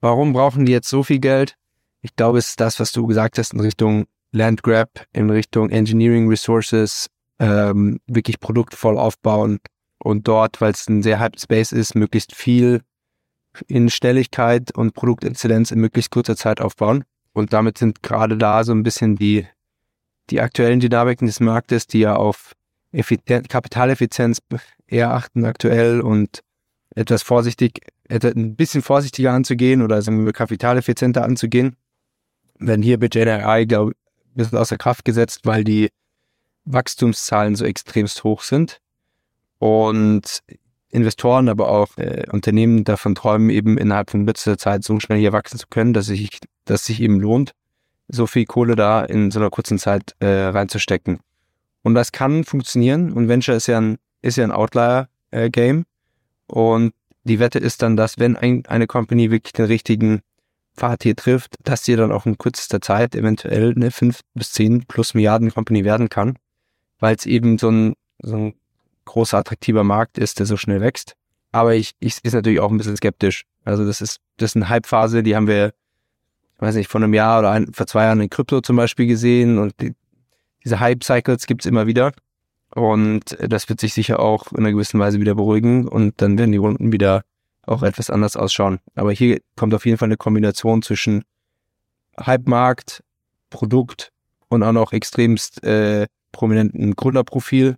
Warum 0.00 0.32
brauchen 0.32 0.66
die 0.66 0.72
jetzt 0.72 0.88
so 0.88 1.02
viel 1.02 1.18
Geld? 1.18 1.56
Ich 2.00 2.14
glaube, 2.16 2.38
es 2.38 2.50
ist 2.50 2.60
das, 2.60 2.80
was 2.80 2.92
du 2.92 3.06
gesagt 3.06 3.38
hast 3.38 3.52
in 3.52 3.60
Richtung 3.60 4.06
Landgrab, 4.32 5.06
in 5.12 5.30
Richtung 5.30 5.70
Engineering 5.70 6.28
Resources, 6.28 7.08
ähm, 7.38 8.00
wirklich 8.06 8.40
produktvoll 8.40 8.98
aufbauen 8.98 9.58
und 9.98 10.28
dort, 10.28 10.60
weil 10.60 10.72
es 10.72 10.88
ein 10.88 11.02
sehr 11.02 11.18
Hype 11.18 11.38
Space 11.40 11.72
ist, 11.72 11.94
möglichst 11.94 12.34
viel 12.34 12.82
in 13.66 13.88
Schnelligkeit 13.88 14.74
und 14.76 14.94
Produktexzellenz 14.94 15.70
in 15.70 15.80
möglichst 15.80 16.10
kurzer 16.10 16.36
Zeit 16.36 16.60
aufbauen. 16.60 17.04
Und 17.36 17.52
damit 17.52 17.76
sind 17.76 18.02
gerade 18.02 18.38
da 18.38 18.64
so 18.64 18.72
ein 18.72 18.82
bisschen 18.82 19.16
die, 19.16 19.46
die 20.30 20.40
aktuellen 20.40 20.80
Dynamiken 20.80 21.26
des 21.26 21.38
Marktes, 21.38 21.86
die 21.86 21.98
ja 21.98 22.16
auf 22.16 22.54
Effizien 22.92 23.46
Kapitaleffizienz 23.46 24.38
eher 24.86 25.12
achten 25.12 25.44
aktuell 25.44 26.00
und 26.00 26.40
etwas 26.94 27.22
vorsichtig 27.22 27.80
ein 28.08 28.56
bisschen 28.56 28.80
vorsichtiger 28.80 29.32
anzugehen 29.34 29.82
oder 29.82 30.00
sagen 30.00 30.24
wir 30.24 30.32
kapitaleffizienter 30.32 31.24
anzugehen. 31.24 31.76
Werden 32.58 32.82
hier 32.82 32.98
bei 32.98 33.08
GenAI, 33.08 33.66
glaube 33.66 33.92
ich, 33.92 33.98
ein 34.30 34.36
bisschen 34.36 34.56
außer 34.56 34.78
Kraft 34.78 35.04
gesetzt, 35.04 35.40
weil 35.44 35.62
die 35.62 35.90
Wachstumszahlen 36.64 37.54
so 37.54 37.66
extremst 37.66 38.24
hoch 38.24 38.40
sind 38.40 38.80
und 39.58 40.42
Investoren, 40.96 41.48
aber 41.48 41.68
auch 41.68 41.96
äh, 41.98 42.24
Unternehmen 42.32 42.84
davon 42.84 43.14
träumen, 43.14 43.50
eben 43.50 43.78
innerhalb 43.78 44.10
von 44.10 44.24
kürzester 44.24 44.58
Zeit 44.58 44.82
so 44.82 44.98
schnell 44.98 45.18
hier 45.18 45.32
wachsen 45.32 45.58
zu 45.58 45.66
können, 45.68 45.92
dass 45.92 46.06
sich, 46.06 46.40
dass 46.64 46.86
sich 46.86 47.00
eben 47.02 47.20
lohnt, 47.20 47.52
so 48.08 48.26
viel 48.26 48.46
Kohle 48.46 48.76
da 48.76 49.04
in 49.04 49.30
so 49.30 49.38
einer 49.38 49.50
kurzen 49.50 49.78
Zeit 49.78 50.16
äh, 50.20 50.26
reinzustecken. 50.26 51.20
Und 51.82 51.94
das 51.94 52.12
kann 52.12 52.44
funktionieren 52.44 53.12
und 53.12 53.28
Venture 53.28 53.54
ist 53.54 53.68
ja 53.68 53.78
ein, 53.78 53.98
ist 54.22 54.36
ja 54.36 54.44
ein 54.44 54.52
Outlier-Game. 54.52 55.80
Äh, 55.80 56.52
und 56.52 56.94
die 57.24 57.38
Wette 57.38 57.58
ist 57.58 57.82
dann, 57.82 57.96
dass 57.96 58.18
wenn 58.18 58.36
ein, 58.36 58.64
eine 58.66 58.86
Company 58.86 59.30
wirklich 59.30 59.52
den 59.52 59.66
richtigen 59.66 60.22
Pfad 60.76 61.02
hier 61.02 61.16
trifft, 61.16 61.56
dass 61.62 61.84
sie 61.84 61.96
dann 61.96 62.12
auch 62.12 62.26
in 62.26 62.38
kürzester 62.38 62.80
Zeit 62.80 63.14
eventuell 63.14 63.74
eine 63.74 63.90
5 63.90 64.20
bis 64.34 64.52
10 64.52 64.86
plus 64.86 65.14
Milliarden 65.14 65.52
Company 65.52 65.84
werden 65.84 66.08
kann, 66.08 66.38
weil 67.00 67.16
es 67.16 67.26
eben 67.26 67.58
so 67.58 67.70
ein, 67.70 67.94
so 68.22 68.36
ein 68.36 68.54
großer, 69.06 69.38
attraktiver 69.38 69.84
Markt 69.84 70.18
ist, 70.18 70.38
der 70.38 70.46
so 70.46 70.56
schnell 70.56 70.80
wächst. 70.80 71.14
Aber 71.52 71.74
ich, 71.74 71.92
ich 72.00 72.18
ist 72.22 72.34
natürlich 72.34 72.60
auch 72.60 72.70
ein 72.70 72.76
bisschen 72.76 72.96
skeptisch. 72.96 73.44
Also 73.64 73.86
das 73.86 74.00
ist, 74.00 74.18
das 74.36 74.50
ist 74.50 74.56
eine 74.56 74.68
Hype-Phase, 74.68 75.22
die 75.22 75.34
haben 75.34 75.46
wir, 75.46 75.72
weiß 76.58 76.74
nicht, 76.74 76.88
vor 76.90 77.00
einem 77.00 77.14
Jahr 77.14 77.38
oder 77.38 77.50
ein, 77.50 77.72
vor 77.72 77.86
zwei 77.86 78.04
Jahren 78.04 78.20
in 78.20 78.30
Krypto 78.30 78.60
zum 78.60 78.76
Beispiel 78.76 79.06
gesehen 79.06 79.58
und 79.58 79.74
die, 79.80 79.94
diese 80.62 80.80
Hype-Cycles 80.80 81.46
gibt's 81.46 81.66
immer 81.66 81.86
wieder. 81.86 82.12
Und 82.74 83.36
das 83.40 83.68
wird 83.68 83.80
sich 83.80 83.94
sicher 83.94 84.20
auch 84.20 84.52
in 84.52 84.58
einer 84.58 84.72
gewissen 84.72 85.00
Weise 85.00 85.18
wieder 85.18 85.34
beruhigen 85.34 85.88
und 85.88 86.20
dann 86.20 86.36
werden 86.36 86.52
die 86.52 86.58
Runden 86.58 86.92
wieder 86.92 87.22
auch 87.62 87.82
etwas 87.82 88.10
anders 88.10 88.36
ausschauen. 88.36 88.80
Aber 88.94 89.12
hier 89.12 89.40
kommt 89.56 89.74
auf 89.74 89.86
jeden 89.86 89.98
Fall 89.98 90.08
eine 90.08 90.16
Kombination 90.16 90.82
zwischen 90.82 91.24
Hype-Markt, 92.18 93.02
Produkt 93.50 94.12
und 94.48 94.62
auch 94.62 94.72
noch 94.72 94.92
extremst 94.92 95.62
äh, 95.64 96.06
prominenten 96.32 96.94
Gründerprofil 96.94 97.76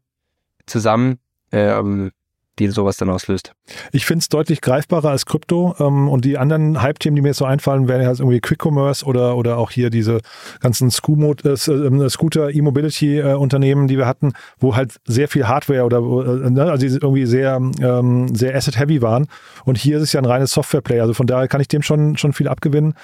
zusammen, 0.68 1.18
ähm, 1.52 2.10
die 2.58 2.68
sowas 2.68 2.96
dann 2.96 3.10
auslöst. 3.10 3.52
Ich 3.92 4.04
finde 4.04 4.20
es 4.20 4.28
deutlich 4.28 4.60
greifbarer 4.60 5.10
als 5.10 5.26
Krypto 5.26 5.74
ähm, 5.78 6.08
und 6.08 6.24
die 6.24 6.38
anderen 6.38 6.82
Hype-Themen, 6.82 7.16
die 7.16 7.22
mir 7.22 7.28
jetzt 7.28 7.38
so 7.38 7.44
einfallen, 7.44 7.88
wären 7.88 8.04
halt 8.06 8.18
irgendwie 8.18 8.40
Quick-Commerce 8.40 9.04
oder, 9.04 9.36
oder 9.36 9.58
auch 9.58 9.70
hier 9.70 9.90
diese 9.90 10.20
ganzen 10.60 10.88
äh, 10.88 11.50
äh, 11.50 12.08
Scooter-E-Mobility-Unternehmen, 12.08 13.88
die 13.88 13.98
wir 13.98 14.06
hatten, 14.06 14.32
wo 14.58 14.76
halt 14.76 14.96
sehr 15.06 15.28
viel 15.28 15.46
Hardware 15.46 15.84
oder 15.84 15.98
äh, 15.98 16.50
ne, 16.50 16.70
also 16.70 16.86
irgendwie 16.86 17.26
sehr, 17.26 17.56
ähm, 17.56 18.34
sehr 18.34 18.54
asset-heavy 18.54 19.02
waren. 19.02 19.28
Und 19.64 19.78
hier 19.78 19.98
ist 19.98 20.04
es 20.04 20.12
ja 20.12 20.20
ein 20.20 20.26
reines 20.26 20.52
Software-Play, 20.52 21.00
also 21.00 21.14
von 21.14 21.26
daher 21.26 21.48
kann 21.48 21.60
ich 21.60 21.68
dem 21.68 21.82
schon, 21.82 22.16
schon 22.16 22.32
viel 22.32 22.48
abgewinnen. 22.48 22.94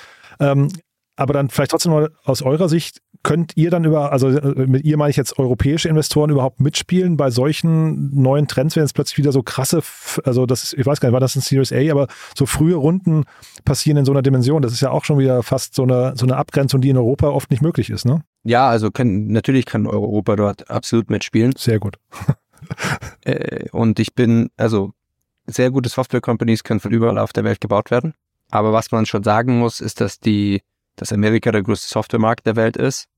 Ähm, 0.40 0.68
aber 1.16 1.32
dann 1.32 1.48
vielleicht 1.48 1.70
trotzdem 1.70 1.92
mal 1.92 2.10
aus 2.24 2.42
eurer 2.42 2.68
Sicht, 2.68 3.00
könnt 3.24 3.56
ihr 3.56 3.70
dann 3.70 3.84
über, 3.84 4.12
also 4.12 4.28
äh, 4.28 4.66
mit 4.66 4.84
ihr 4.84 4.96
meine 4.96 5.10
ich 5.10 5.16
jetzt 5.16 5.38
europäische 5.38 5.88
Investoren 5.88 6.30
überhaupt 6.30 6.60
mitspielen 6.60 7.16
bei 7.16 7.30
solchen 7.30 8.14
neuen 8.14 8.46
Trends, 8.46 8.76
wenn 8.76 8.84
es 8.84 8.92
plötzlich 8.92 9.18
wieder 9.18 9.32
so 9.32 9.42
krasse, 9.42 9.82
also 10.24 10.46
das 10.46 10.62
ist, 10.62 10.74
ich 10.74 10.86
weiß 10.86 11.00
gar 11.00 11.08
nicht, 11.08 11.14
war 11.14 11.20
das 11.20 11.34
ein 11.34 11.40
Series 11.40 11.72
A, 11.72 11.90
aber 11.90 12.06
so 12.36 12.46
frühe 12.46 12.76
Runden 12.76 13.24
passieren 13.64 13.96
in 13.96 14.04
so 14.04 14.12
einer 14.12 14.22
Dimension, 14.22 14.62
das 14.62 14.72
ist 14.72 14.80
ja 14.80 14.90
auch 14.90 15.04
schon 15.04 15.18
wieder 15.18 15.42
fast 15.42 15.74
so 15.74 15.82
eine, 15.82 16.12
so 16.16 16.26
eine 16.26 16.36
Abgrenzung, 16.36 16.80
die 16.80 16.90
in 16.90 16.96
Europa 16.96 17.28
oft 17.28 17.50
nicht 17.50 17.62
möglich 17.62 17.90
ist, 17.90 18.04
ne? 18.04 18.22
Ja, 18.44 18.68
also 18.68 18.90
können, 18.90 19.28
natürlich 19.28 19.64
kann 19.64 19.86
Europa 19.86 20.36
dort 20.36 20.70
absolut 20.70 21.08
mitspielen. 21.08 21.54
Sehr 21.56 21.78
gut. 21.78 21.96
äh, 23.24 23.70
und 23.70 23.98
ich 23.98 24.14
bin, 24.14 24.50
also 24.58 24.92
sehr 25.46 25.70
gute 25.70 25.88
Software-Companies 25.88 26.62
können 26.62 26.80
von 26.80 26.92
überall 26.92 27.18
auf 27.18 27.32
der 27.32 27.44
Welt 27.44 27.62
gebaut 27.62 27.90
werden. 27.90 28.12
Aber 28.50 28.74
was 28.74 28.92
man 28.92 29.06
schon 29.06 29.24
sagen 29.24 29.58
muss, 29.58 29.80
ist, 29.80 30.02
dass 30.02 30.20
die 30.20 30.60
dass 30.96 31.12
Amerika 31.12 31.50
der 31.50 31.62
größte 31.62 31.88
Softwaremarkt 31.88 32.46
der 32.46 32.56
Welt 32.56 32.76
ist, 32.76 33.08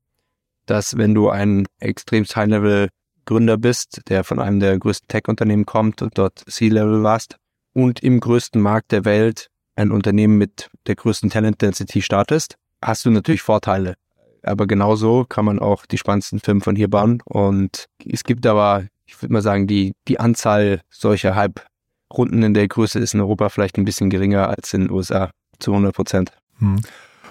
dass 0.67 0.97
wenn 0.97 1.15
du 1.15 1.31
ein 1.31 1.67
extrem 1.81 2.25
High-Level-Gründer 2.25 3.57
bist, 3.57 4.03
der 4.09 4.25
von 4.25 4.39
einem 4.39 4.61
der 4.61 4.79
größten 4.79 5.09
Tech-Unternehmen 5.09 5.67
kommt 5.67 6.03
und 6.03 6.19
dort 6.19 6.45
C-Level 6.49 7.03
warst 7.03 7.37
und 7.73 8.03
im 8.03 8.21
größten 8.21 8.61
Markt 8.61 8.93
der 8.93 9.05
Welt 9.05 9.49
ein 9.77 9.91
Unternehmen 9.91 10.39
mit 10.39 10.69
der 10.87 10.97
größten 10.97 11.31
Talent-Density 11.31 12.03
startest, 12.03 12.57
hast 12.83 13.05
du 13.05 13.11
natürlich 13.11 13.43
Vorteile. 13.43 13.95
Aber 14.43 14.67
genauso 14.67 15.25
kann 15.25 15.45
man 15.45 15.59
auch 15.59 15.87
die 15.87 15.99
spannendsten 15.99 16.41
Firmen 16.41 16.63
von 16.63 16.77
hier 16.77 16.89
bauen. 16.89 17.21
Und 17.25 17.87
es 18.05 18.25
gibt 18.25 18.47
aber, 18.47 18.85
ich 19.05 19.21
würde 19.21 19.33
mal 19.33 19.43
sagen, 19.43 19.67
die, 19.67 19.93
die 20.09 20.21
Anzahl 20.21 20.81
solcher 20.89 21.35
Hype-Runden 21.35 22.43
in 22.43 22.55
der 22.55 22.69
Größe 22.69 22.99
ist 22.99 23.15
in 23.15 23.21
Europa 23.21 23.49
vielleicht 23.49 23.77
ein 23.77 23.85
bisschen 23.85 24.09
geringer 24.09 24.49
als 24.49 24.73
in 24.73 24.83
den 24.83 24.91
USA 24.91 25.31
zu 25.59 25.73
100 25.73 25.95
Prozent. 25.95 26.33
Hm. 26.59 26.81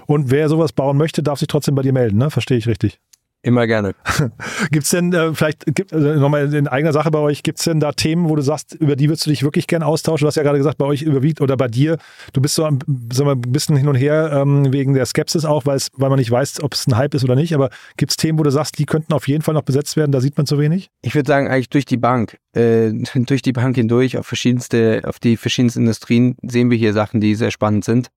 Und 0.07 0.29
wer 0.29 0.49
sowas 0.49 0.71
bauen 0.71 0.97
möchte, 0.97 1.23
darf 1.23 1.39
sich 1.39 1.47
trotzdem 1.47 1.73
bei 1.73 1.81
dir 1.81 1.93
melden, 1.93 2.17
ne? 2.17 2.29
Verstehe 2.29 2.57
ich 2.57 2.67
richtig. 2.67 2.99
Immer 3.45 3.67
gerne. 3.67 3.93
Gibt 4.71 4.85
es 4.85 4.89
denn 4.89 5.13
äh, 5.13 5.31
vielleicht, 5.35 5.67
gibt, 5.67 5.93
also 5.93 6.15
nochmal 6.15 6.51
in 6.51 6.67
eigener 6.67 6.91
Sache 6.93 7.11
bei 7.11 7.19
euch, 7.19 7.43
gibt 7.43 7.59
es 7.59 7.65
denn 7.65 7.79
da 7.79 7.91
Themen, 7.91 8.27
wo 8.27 8.35
du 8.35 8.41
sagst, 8.41 8.73
über 8.73 8.95
die 8.95 9.07
würdest 9.07 9.27
du 9.27 9.29
dich 9.29 9.43
wirklich 9.43 9.67
gerne 9.67 9.85
austauschen? 9.85 10.25
Du 10.25 10.27
hast 10.27 10.35
ja 10.35 10.41
gerade 10.41 10.57
gesagt, 10.57 10.79
bei 10.79 10.85
euch 10.85 11.03
überwiegt 11.03 11.41
oder 11.41 11.55
bei 11.55 11.67
dir, 11.67 11.99
du 12.33 12.41
bist 12.41 12.55
so 12.55 12.63
ein, 12.63 12.79
sagen 13.13 13.29
wir, 13.29 13.33
ein 13.33 13.41
bisschen 13.41 13.77
hin 13.77 13.87
und 13.87 13.93
her 13.93 14.31
ähm, 14.33 14.73
wegen 14.73 14.95
der 14.95 15.05
Skepsis 15.05 15.45
auch, 15.45 15.67
weil 15.67 15.79
man 15.95 16.17
nicht 16.17 16.31
weiß, 16.31 16.63
ob 16.63 16.73
es 16.73 16.87
ein 16.87 16.97
Hype 16.97 17.13
ist 17.13 17.23
oder 17.23 17.35
nicht. 17.35 17.53
Aber 17.53 17.69
gibt 17.97 18.13
es 18.13 18.17
Themen, 18.17 18.39
wo 18.39 18.43
du 18.43 18.49
sagst, 18.49 18.79
die 18.79 18.87
könnten 18.87 19.13
auf 19.13 19.27
jeden 19.27 19.43
Fall 19.43 19.53
noch 19.53 19.61
besetzt 19.61 19.95
werden, 19.95 20.11
da 20.11 20.21
sieht 20.21 20.37
man 20.37 20.47
zu 20.47 20.57
wenig? 20.57 20.89
Ich 21.03 21.13
würde 21.13 21.27
sagen, 21.27 21.47
eigentlich 21.47 21.69
durch 21.69 21.85
die 21.85 21.97
Bank. 21.97 22.39
Äh, 22.53 22.93
durch 23.13 23.43
die 23.43 23.53
Bank 23.53 23.75
hindurch, 23.75 24.17
auf 24.17 24.25
verschiedenste, 24.25 25.03
auf 25.05 25.19
die 25.19 25.37
verschiedensten 25.37 25.81
Industrien 25.81 26.35
sehen 26.41 26.71
wir 26.71 26.79
hier 26.79 26.93
Sachen, 26.93 27.21
die 27.21 27.35
sehr 27.35 27.51
spannend 27.51 27.85
sind. 27.85 28.07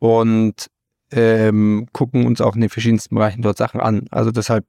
Und 0.00 0.66
ähm, 1.10 1.88
gucken 1.92 2.26
uns 2.26 2.40
auch 2.40 2.54
in 2.54 2.60
den 2.60 2.70
verschiedensten 2.70 3.14
Bereichen 3.14 3.42
dort 3.42 3.58
Sachen 3.58 3.80
an. 3.80 4.06
Also 4.10 4.30
deshalb, 4.30 4.64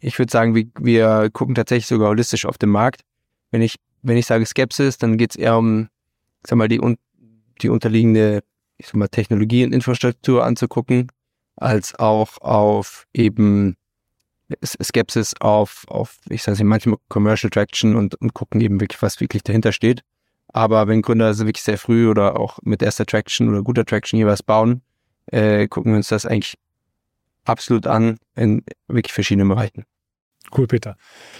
ich 0.00 0.18
würde 0.18 0.32
sagen, 0.32 0.54
wir, 0.54 0.66
wir 0.80 1.30
gucken 1.32 1.54
tatsächlich 1.54 1.86
sogar 1.86 2.08
holistisch 2.08 2.46
auf 2.46 2.58
den 2.58 2.70
Markt. 2.70 3.02
Wenn 3.50 3.62
ich, 3.62 3.76
wenn 4.02 4.16
ich 4.16 4.26
sage 4.26 4.46
Skepsis, 4.46 4.98
dann 4.98 5.18
geht 5.18 5.32
es 5.32 5.36
eher 5.36 5.58
um, 5.58 5.88
sag 6.46 6.56
mal, 6.56 6.68
die, 6.68 6.80
die 7.60 7.68
unterliegende, 7.68 8.42
ich 8.76 8.86
sag 8.86 8.96
mal, 8.96 9.08
Technologie 9.08 9.64
und 9.64 9.72
Infrastruktur 9.72 10.44
anzugucken, 10.44 11.08
als 11.56 11.98
auch 11.98 12.38
auf 12.40 13.06
eben 13.12 13.76
Skepsis 14.64 15.34
auf, 15.40 15.84
auf, 15.88 16.16
ich 16.30 16.42
sage 16.42 16.56
es 16.56 16.62
manchmal 16.62 16.96
Commercial 17.08 17.50
Traction 17.50 17.96
und, 17.96 18.14
und 18.14 18.32
gucken 18.32 18.60
eben 18.60 18.80
wirklich, 18.80 19.02
was 19.02 19.20
wirklich 19.20 19.42
dahinter 19.42 19.72
steht. 19.72 20.02
Aber 20.48 20.88
wenn 20.88 21.02
Gründer 21.02 21.26
also 21.26 21.44
wirklich 21.44 21.62
sehr 21.62 21.76
früh 21.76 22.08
oder 22.08 22.40
auch 22.40 22.58
mit 22.62 22.82
erster 22.82 23.04
Traction 23.04 23.50
oder 23.50 23.62
guter 23.62 23.84
Traction 23.84 24.16
hier 24.16 24.26
was 24.26 24.42
bauen, 24.42 24.80
äh, 25.30 25.68
gucken 25.68 25.92
wir 25.92 25.96
uns 25.96 26.08
das 26.08 26.26
eigentlich 26.26 26.54
absolut 27.44 27.86
an 27.86 28.18
in 28.36 28.62
wirklich 28.88 29.12
verschiedenen 29.12 29.48
Bereichen. 29.48 29.84
Cool, 30.56 30.66
Peter. 30.66 30.96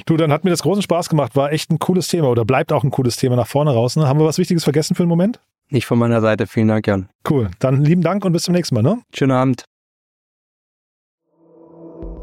Du, 0.06 0.16
dann 0.16 0.32
hat 0.32 0.44
mir 0.44 0.50
das 0.50 0.62
großen 0.62 0.82
Spaß 0.82 1.08
gemacht. 1.08 1.34
War 1.34 1.52
echt 1.52 1.70
ein 1.70 1.78
cooles 1.78 2.08
Thema 2.08 2.28
oder 2.28 2.44
bleibt 2.44 2.72
auch 2.72 2.84
ein 2.84 2.90
cooles 2.90 3.16
Thema 3.16 3.36
nach 3.36 3.46
vorne 3.46 3.72
raus. 3.72 3.96
Ne? 3.96 4.06
Haben 4.06 4.18
wir 4.18 4.26
was 4.26 4.38
Wichtiges 4.38 4.64
vergessen 4.64 4.94
für 4.94 5.04
den 5.04 5.08
Moment? 5.08 5.40
Nicht 5.70 5.86
von 5.86 5.98
meiner 5.98 6.20
Seite. 6.20 6.46
Vielen 6.46 6.68
Dank, 6.68 6.86
Jan. 6.86 7.08
Cool. 7.28 7.50
Dann 7.58 7.84
lieben 7.84 8.02
Dank 8.02 8.24
und 8.24 8.32
bis 8.32 8.44
zum 8.44 8.54
nächsten 8.54 8.74
Mal. 8.74 8.82
Ne? 8.82 9.00
Schönen 9.14 9.32
Abend. 9.32 9.64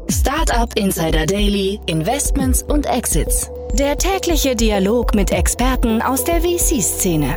Startup 0.08 0.72
Insider 0.76 1.26
Daily, 1.26 1.80
Investments 1.86 2.62
und 2.62 2.86
Exits. 2.86 3.50
Der 3.74 3.98
tägliche 3.98 4.54
Dialog 4.54 5.14
mit 5.14 5.32
Experten 5.32 6.00
aus 6.00 6.22
der 6.24 6.40
VC-Szene. 6.40 7.36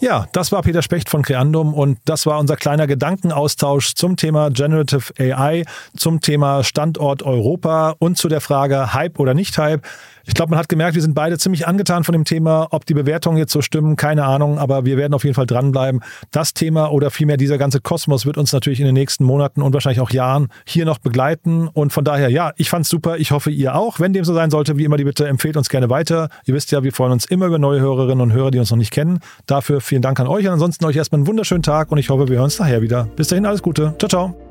Ja, 0.00 0.28
das 0.32 0.52
war 0.52 0.62
Peter 0.62 0.82
Specht 0.82 1.08
von 1.08 1.22
Creandum 1.22 1.74
und 1.74 1.98
das 2.04 2.24
war 2.24 2.38
unser 2.38 2.54
kleiner 2.54 2.86
Gedankenaustausch 2.86 3.94
zum 3.94 4.16
Thema 4.16 4.48
Generative 4.50 5.12
AI, 5.18 5.64
zum 5.96 6.20
Thema 6.20 6.62
Standort 6.62 7.24
Europa 7.24 7.96
und 7.98 8.16
zu 8.16 8.28
der 8.28 8.40
Frage 8.40 8.94
Hype 8.94 9.18
oder 9.18 9.34
nicht 9.34 9.58
Hype. 9.58 9.84
Ich 10.28 10.34
glaube, 10.34 10.50
man 10.50 10.58
hat 10.58 10.68
gemerkt, 10.68 10.94
wir 10.94 11.00
sind 11.00 11.14
beide 11.14 11.38
ziemlich 11.38 11.66
angetan 11.66 12.04
von 12.04 12.12
dem 12.12 12.24
Thema. 12.24 12.68
Ob 12.70 12.84
die 12.84 12.92
Bewertungen 12.92 13.38
jetzt 13.38 13.50
so 13.50 13.62
stimmen, 13.62 13.96
keine 13.96 14.24
Ahnung, 14.24 14.58
aber 14.58 14.84
wir 14.84 14.98
werden 14.98 15.14
auf 15.14 15.24
jeden 15.24 15.34
Fall 15.34 15.46
dranbleiben. 15.46 16.02
Das 16.30 16.52
Thema 16.52 16.92
oder 16.92 17.10
vielmehr 17.10 17.38
dieser 17.38 17.56
ganze 17.56 17.80
Kosmos 17.80 18.26
wird 18.26 18.36
uns 18.36 18.52
natürlich 18.52 18.78
in 18.78 18.84
den 18.84 18.94
nächsten 18.94 19.24
Monaten 19.24 19.62
und 19.62 19.72
wahrscheinlich 19.72 20.00
auch 20.00 20.10
Jahren 20.10 20.48
hier 20.66 20.84
noch 20.84 20.98
begleiten. 20.98 21.66
Und 21.66 21.94
von 21.94 22.04
daher, 22.04 22.28
ja, 22.28 22.52
ich 22.56 22.68
fand's 22.68 22.90
super. 22.90 23.16
Ich 23.16 23.30
hoffe, 23.30 23.50
ihr 23.50 23.74
auch. 23.74 24.00
Wenn 24.00 24.12
dem 24.12 24.26
so 24.26 24.34
sein 24.34 24.50
sollte, 24.50 24.76
wie 24.76 24.84
immer 24.84 24.98
die 24.98 25.04
Bitte, 25.04 25.26
empfehlt 25.26 25.56
uns 25.56 25.70
gerne 25.70 25.88
weiter. 25.88 26.28
Ihr 26.44 26.52
wisst 26.52 26.72
ja, 26.72 26.84
wir 26.84 26.92
freuen 26.92 27.12
uns 27.12 27.24
immer 27.24 27.46
über 27.46 27.58
neue 27.58 27.80
Hörerinnen 27.80 28.20
und 28.20 28.34
Hörer, 28.34 28.50
die 28.50 28.58
uns 28.58 28.70
noch 28.70 28.76
nicht 28.76 28.92
kennen. 28.92 29.20
Dafür 29.46 29.80
vielen 29.80 30.02
Dank 30.02 30.20
an 30.20 30.26
euch 30.26 30.46
und 30.46 30.52
ansonsten 30.52 30.84
euch 30.84 30.96
erstmal 30.96 31.20
einen 31.20 31.26
wunderschönen 31.26 31.62
Tag 31.62 31.90
und 31.90 31.96
ich 31.96 32.10
hoffe, 32.10 32.28
wir 32.28 32.36
hören 32.36 32.44
uns 32.44 32.58
nachher 32.58 32.82
wieder. 32.82 33.08
Bis 33.16 33.28
dahin, 33.28 33.46
alles 33.46 33.62
Gute. 33.62 33.94
Ciao, 33.98 34.08
ciao. 34.10 34.47